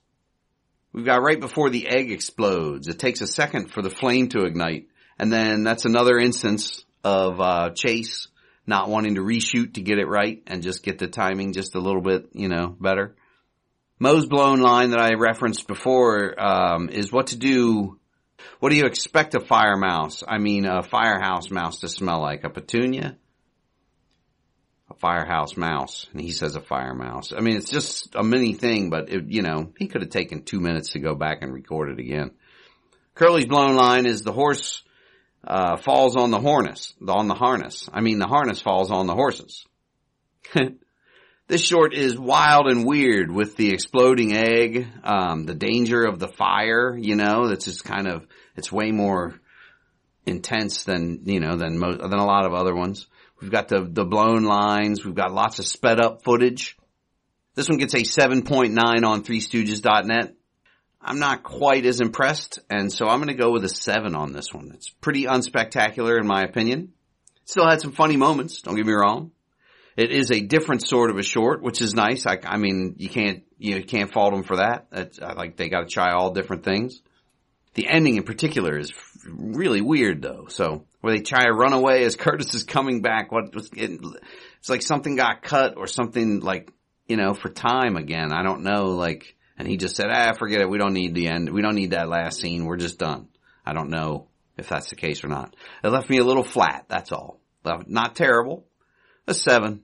We've 0.93 1.05
got 1.05 1.23
right 1.23 1.41
before 1.41 1.71
the 1.71 1.89
egg 1.89 2.13
explodes. 2.13 2.89
It 2.89 2.99
takes 2.99 3.21
a 3.21 3.27
second 3.27 3.73
for 3.73 3.83
the 3.83 3.91
flame 3.91 4.29
to 4.29 4.45
ignite. 4.45 4.89
And 5.19 5.33
then 5.33 5.65
that's 5.65 5.85
another 5.85 6.19
instance 6.19 6.85
of, 7.03 7.41
uh, 7.41 7.71
Chase 7.71 8.29
not 8.67 8.89
wanting 8.89 9.17
to 9.17 9.21
reshoot 9.21 9.75
to 9.75 9.83
get 9.83 9.99
it 9.99 10.07
right 10.07 10.43
and 10.47 10.63
just 10.63 10.83
get 10.83 10.99
the 10.99 11.07
timing 11.07 11.53
just 11.53 11.75
a 11.75 11.81
little 11.81 12.01
bit, 12.01 12.31
you 12.33 12.49
know, 12.49 12.77
better. 12.81 13.15
Moe's 13.99 14.27
blown 14.27 14.61
line 14.61 14.91
that 14.91 15.01
I 15.01 15.15
referenced 15.15 15.67
before, 15.67 16.35
um, 16.41 16.89
is 16.89 17.13
what 17.13 17.29
to 17.29 17.37
do 17.37 17.99
what 18.61 18.71
do 18.71 18.77
you 18.77 18.87
expect 18.87 19.35
a 19.35 19.41
fire 19.41 19.77
mouse? 19.77 20.23
I 20.27 20.39
mean, 20.39 20.67
a 20.67 20.83
firehouse 20.83 21.51
mouse 21.51 21.81
to 21.81 21.89
smell 21.89 22.21
like? 22.21 22.45
A 22.45 22.51
petunia? 22.51 23.17
A 24.91 24.95
firehouse 24.95 25.57
mouse. 25.57 26.07
And 26.13 26.21
he 26.21 26.31
says 26.31 26.57
a 26.57 26.61
fire 26.61 26.95
mouse. 26.95 27.33
I 27.33 27.41
mean, 27.41 27.57
it's 27.57 27.71
just 27.71 28.15
a 28.15 28.23
mini 28.23 28.55
thing, 28.55 28.91
but 28.91 29.09
it, 29.09 29.25
you 29.29 29.43
know, 29.43 29.73
he 29.79 29.89
could 29.89 30.03
have 30.03 30.11
taken 30.11 30.43
two 30.43 30.61
minutes 30.61 30.93
to 30.93 30.99
go 30.99 31.15
back 31.15 31.39
and 31.43 31.53
record 31.53 31.91
it 31.91 31.99
again. 31.99 32.33
Curly's 33.15 33.47
blown 33.47 33.77
line 33.77 34.07
is 34.07 34.23
the 34.23 34.33
horse, 34.33 34.83
uh, 35.47 35.77
falls 35.77 36.17
on 36.17 36.31
the 36.31 36.41
harness, 36.41 36.95
on 37.07 37.29
the 37.29 37.35
harness. 37.35 37.89
I 37.93 38.01
mean, 38.01 38.19
the 38.19 38.27
harness 38.27 38.61
falls 38.61 38.91
on 38.91 39.07
the 39.07 39.15
horses. 39.15 39.65
This 41.47 41.61
short 41.61 41.93
is 41.93 42.19
wild 42.19 42.69
and 42.69 42.87
weird 42.87 43.31
with 43.31 43.55
the 43.57 43.69
exploding 43.69 44.35
egg, 44.35 44.89
um, 45.03 45.45
the 45.45 45.55
danger 45.55 46.03
of 46.03 46.19
the 46.19 46.29
fire, 46.29 46.97
you 46.97 47.17
know, 47.17 47.49
that's 47.49 47.67
just 47.67 47.85
kind 47.85 48.09
of, 48.09 48.27
it's 48.57 48.73
way 48.73 48.93
more 48.93 49.39
intense 50.25 50.85
than, 50.85 51.21
you 51.27 51.41
know, 51.41 51.57
than 51.57 51.79
most, 51.79 52.01
than 52.01 52.15
a 52.15 52.25
lot 52.25 52.47
of 52.47 52.55
other 52.55 52.75
ones. 52.75 53.07
We've 53.41 53.51
got 53.51 53.69
the, 53.69 53.87
the 53.89 54.05
blown 54.05 54.45
lines. 54.45 55.05
We've 55.05 55.15
got 55.15 55.33
lots 55.33 55.59
of 55.59 55.67
sped 55.67 56.01
up 56.01 56.23
footage. 56.23 56.77
This 57.55 57.69
one 57.69 57.79
gets 57.79 57.95
a 57.95 57.99
7.9 57.99 58.77
on 59.05 59.23
3stooges.net. 59.23 60.35
I'm 61.01 61.19
not 61.19 61.43
quite 61.43 61.85
as 61.85 62.01
impressed, 62.01 62.61
and 62.71 62.91
so 62.91 63.07
I'm 63.07 63.19
going 63.19 63.29
to 63.29 63.35
go 63.35 63.53
with 63.53 63.65
a 63.65 63.69
7 63.69 64.15
on 64.15 64.33
this 64.33 64.53
one. 64.53 64.73
It's 64.75 64.89
pretty 64.89 65.25
unspectacular 65.25 66.19
in 66.19 66.27
my 66.27 66.43
opinion. 66.43 66.93
Still 67.45 67.69
had 67.69 67.83
some 67.83 67.93
funny 67.93 68.17
moments, 68.17 68.63
don't 68.63 68.75
get 68.75 68.87
me 68.87 68.95
wrong. 68.95 69.31
It 69.97 70.11
is 70.11 70.31
a 70.31 70.41
different 70.41 70.87
sort 70.89 71.11
of 71.11 71.19
a 71.19 71.23
short, 71.23 71.63
which 71.63 71.81
is 71.81 71.95
nice. 71.95 72.27
I, 72.27 72.39
I 72.43 72.57
mean, 72.57 72.95
you 72.97 73.09
can't, 73.09 73.45
you 73.59 73.85
can't 73.85 74.11
fault 74.11 74.33
them 74.33 74.43
for 74.43 74.57
that. 74.57 74.87
It's, 74.91 75.21
like 75.21 75.57
they 75.57 75.69
got 75.69 75.83
to 75.83 75.87
try 75.87 76.13
all 76.13 76.33
different 76.33 76.65
things. 76.65 77.01
The 77.75 77.87
ending 77.87 78.17
in 78.17 78.23
particular 78.23 78.79
is 78.79 78.93
really 79.27 79.81
weird 79.81 80.23
though. 80.23 80.47
So 80.49 80.85
where 81.01 81.15
they 81.15 81.23
try 81.23 81.45
to 81.45 81.53
run 81.53 81.73
away 81.73 82.05
as 82.05 82.17
Curtis 82.17 82.55
is 82.55 82.65
coming 82.65 83.03
back, 83.03 83.31
what 83.33 83.55
it's 83.55 84.69
like 84.69 84.83
something 84.83 85.17
got 85.17 85.43
cut 85.43 85.77
or 85.77 85.87
something 85.87 86.41
like, 86.41 86.71
you 87.07 87.17
know, 87.17 87.35
for 87.35 87.49
time 87.49 87.97
again. 87.97 88.33
I 88.33 88.43
don't 88.43 88.63
know, 88.63 88.87
like, 88.87 89.37
and 89.59 89.69
he 89.69 89.77
just 89.77 89.97
said, 89.97 90.07
ah, 90.11 90.33
forget 90.33 90.61
it. 90.61 90.71
We 90.71 90.79
don't 90.79 90.95
need 90.95 91.15
the 91.15 91.29
end. 91.29 91.51
We 91.51 91.63
don't 91.63 91.75
need 91.75 91.91
that 91.91 92.09
last 92.09 92.41
scene. 92.41 92.65
We're 92.65 92.77
just 92.77 92.99
done. 92.99 93.29
I 93.65 93.73
don't 93.73 93.91
know 93.91 94.29
if 94.57 94.69
that's 94.69 94.91
the 94.91 94.97
case 94.97 95.25
or 95.25 95.29
not. 95.29 95.55
It 95.83 95.89
left 95.89 96.11
me 96.11 96.19
a 96.19 96.25
little 96.25 96.43
flat. 96.43 96.87
That's 96.89 97.13
all. 97.13 97.41
Not 97.87 98.17
terrible, 98.17 98.67
a 99.27 99.35
seven. 99.35 99.83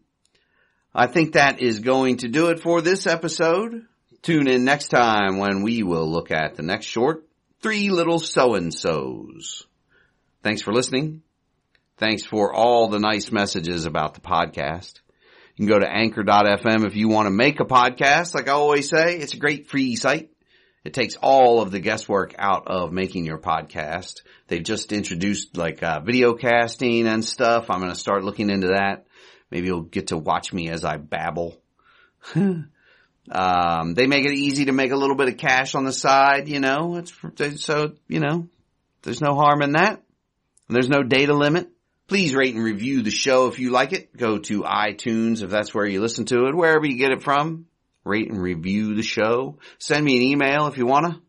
I 0.95 1.07
think 1.07 1.33
that 1.33 1.61
is 1.61 1.81
going 1.81 2.19
to 2.19 2.29
do 2.29 2.49
it 2.49 2.61
for 2.61 2.83
this 2.83 3.07
episode. 3.07 3.87
Tune 4.23 4.49
in 4.49 4.65
next 4.65 4.89
time 4.89 5.39
when 5.39 5.63
we 5.63 5.83
will 5.83 6.11
look 6.11 6.31
at 6.31 6.57
the 6.57 6.63
next 6.63 6.87
short, 6.87 7.25
Three 7.63 7.91
Little 7.91 8.19
So-and-Sos. 8.19 9.67
Thanks 10.43 10.63
for 10.63 10.73
listening. 10.73 11.23
Thanks 11.99 12.25
for 12.25 12.55
all 12.55 12.89
the 12.89 12.99
nice 12.99 13.31
messages 13.31 13.85
about 13.85 14.15
the 14.15 14.23
podcast. 14.23 15.01
You 15.57 15.67
can 15.67 15.75
go 15.75 15.79
to 15.79 15.91
anchor.fm 15.91 16.87
if 16.87 16.97
you 16.97 17.09
want 17.09 17.27
to 17.27 17.31
make 17.31 17.61
a 17.61 17.67
podcast. 17.67 18.35
Like 18.35 18.49
I 18.49 18.53
always 18.53 18.89
say, 18.89 19.19
it's 19.19 19.35
a 19.35 19.39
great 19.39 19.69
free 19.69 19.97
site. 19.97 20.31
It 20.85 20.95
takes 20.95 21.17
all 21.17 21.61
of 21.61 21.71
the 21.71 21.81
guesswork 21.81 22.35
out 22.39 22.67
of 22.69 22.93
making 22.93 23.27
your 23.27 23.37
podcast. 23.37 24.23
They've 24.47 24.63
just 24.63 24.95
introduced 24.95 25.59
like 25.59 25.83
uh, 25.83 26.01
video 26.01 26.33
casting 26.33 27.07
and 27.07 27.23
stuff. 27.23 27.67
I'm 27.69 27.81
going 27.81 27.93
to 27.93 27.99
start 27.99 28.25
looking 28.25 28.49
into 28.49 28.69
that. 28.69 29.05
Maybe 29.51 29.67
you'll 29.67 29.83
get 29.83 30.07
to 30.07 30.17
watch 30.17 30.55
me 30.55 30.71
as 30.71 30.83
I 30.83 30.97
babble. 30.97 31.61
um, 33.31 33.95
they 33.95 34.07
make 34.07 34.25
it 34.25 34.35
easy 34.35 34.67
to 34.67 34.73
make 34.73 34.91
a 34.91 34.97
little 34.97 35.17
bit 35.17 35.29
of 35.29 35.37
cash 35.37 35.75
on 35.75 35.85
the 35.85 35.93
side, 35.93 36.49
you 36.49 36.61
know, 36.61 36.97
it's, 36.97 37.13
so, 37.63 37.95
you 38.09 38.21
know, 38.21 38.49
there's 39.03 39.21
no 39.21 39.35
harm 39.35 39.63
in 39.63 39.73
that. 39.73 40.03
And 40.69 40.77
there's 40.77 40.89
no 40.89 41.03
data 41.03 41.35
limit. 41.35 41.71
Please 42.09 42.35
rate 42.35 42.55
and 42.55 42.65
review 42.65 43.03
the 43.03 43.11
show 43.11 43.47
if 43.47 43.59
you 43.61 43.71
like 43.71 43.93
it. 43.93 44.17
Go 44.17 44.39
to 44.39 44.63
iTunes 44.63 45.43
if 45.43 45.51
that's 45.51 45.73
where 45.73 45.87
you 45.87 46.01
listen 46.01 46.25
to 46.27 46.47
it, 46.47 46.57
wherever 46.57 46.85
you 46.85 46.97
get 46.97 47.13
it 47.13 47.23
from. 47.23 47.67
Rate 48.05 48.31
and 48.31 48.43
review 48.43 48.95
the 48.95 49.03
show. 49.03 49.59
Send 49.79 50.05
me 50.05 50.17
an 50.17 50.23
email 50.23 50.67
if 50.67 50.77
you 50.77 50.87
wanna. 50.87 51.21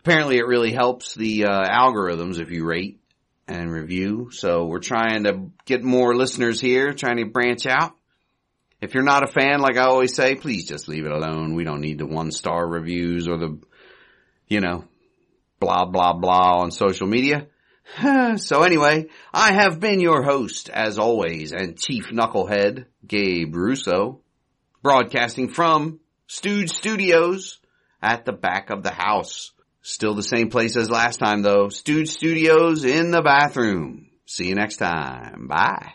Apparently 0.00 0.36
it 0.36 0.46
really 0.46 0.72
helps 0.72 1.14
the 1.14 1.44
uh, 1.44 1.64
algorithms 1.68 2.38
if 2.38 2.50
you 2.50 2.66
rate 2.66 3.00
and 3.46 3.72
review. 3.72 4.30
So 4.30 4.66
we're 4.66 4.80
trying 4.80 5.24
to 5.24 5.50
get 5.64 5.82
more 5.82 6.14
listeners 6.14 6.60
here, 6.60 6.92
trying 6.92 7.16
to 7.16 7.26
branch 7.26 7.66
out. 7.66 7.96
If 8.80 8.94
you're 8.94 9.02
not 9.02 9.22
a 9.22 9.32
fan, 9.32 9.60
like 9.60 9.76
I 9.76 9.84
always 9.84 10.14
say, 10.14 10.34
please 10.34 10.66
just 10.66 10.88
leave 10.88 11.04
it 11.04 11.12
alone. 11.12 11.54
We 11.54 11.64
don't 11.64 11.82
need 11.82 11.98
the 11.98 12.06
one 12.06 12.32
star 12.32 12.66
reviews 12.66 13.28
or 13.28 13.36
the, 13.36 13.58
you 14.48 14.60
know, 14.60 14.84
blah, 15.58 15.84
blah, 15.84 16.14
blah 16.14 16.60
on 16.60 16.70
social 16.70 17.06
media. 17.06 17.48
so 18.36 18.62
anyway, 18.62 19.06
I 19.34 19.52
have 19.52 19.80
been 19.80 20.00
your 20.00 20.22
host 20.22 20.70
as 20.70 20.98
always 20.98 21.52
and 21.52 21.78
chief 21.78 22.06
knucklehead, 22.06 22.86
Gabe 23.06 23.54
Russo, 23.54 24.20
broadcasting 24.82 25.48
from 25.48 26.00
Stooge 26.26 26.70
Studios 26.70 27.60
at 28.02 28.24
the 28.24 28.32
back 28.32 28.70
of 28.70 28.82
the 28.82 28.92
house. 28.92 29.52
Still 29.82 30.14
the 30.14 30.22
same 30.22 30.48
place 30.48 30.76
as 30.76 30.90
last 30.90 31.18
time 31.18 31.42
though. 31.42 31.68
Stooge 31.68 32.08
Studios 32.08 32.84
in 32.84 33.10
the 33.10 33.22
bathroom. 33.22 34.10
See 34.26 34.48
you 34.48 34.54
next 34.54 34.76
time. 34.76 35.48
Bye. 35.48 35.94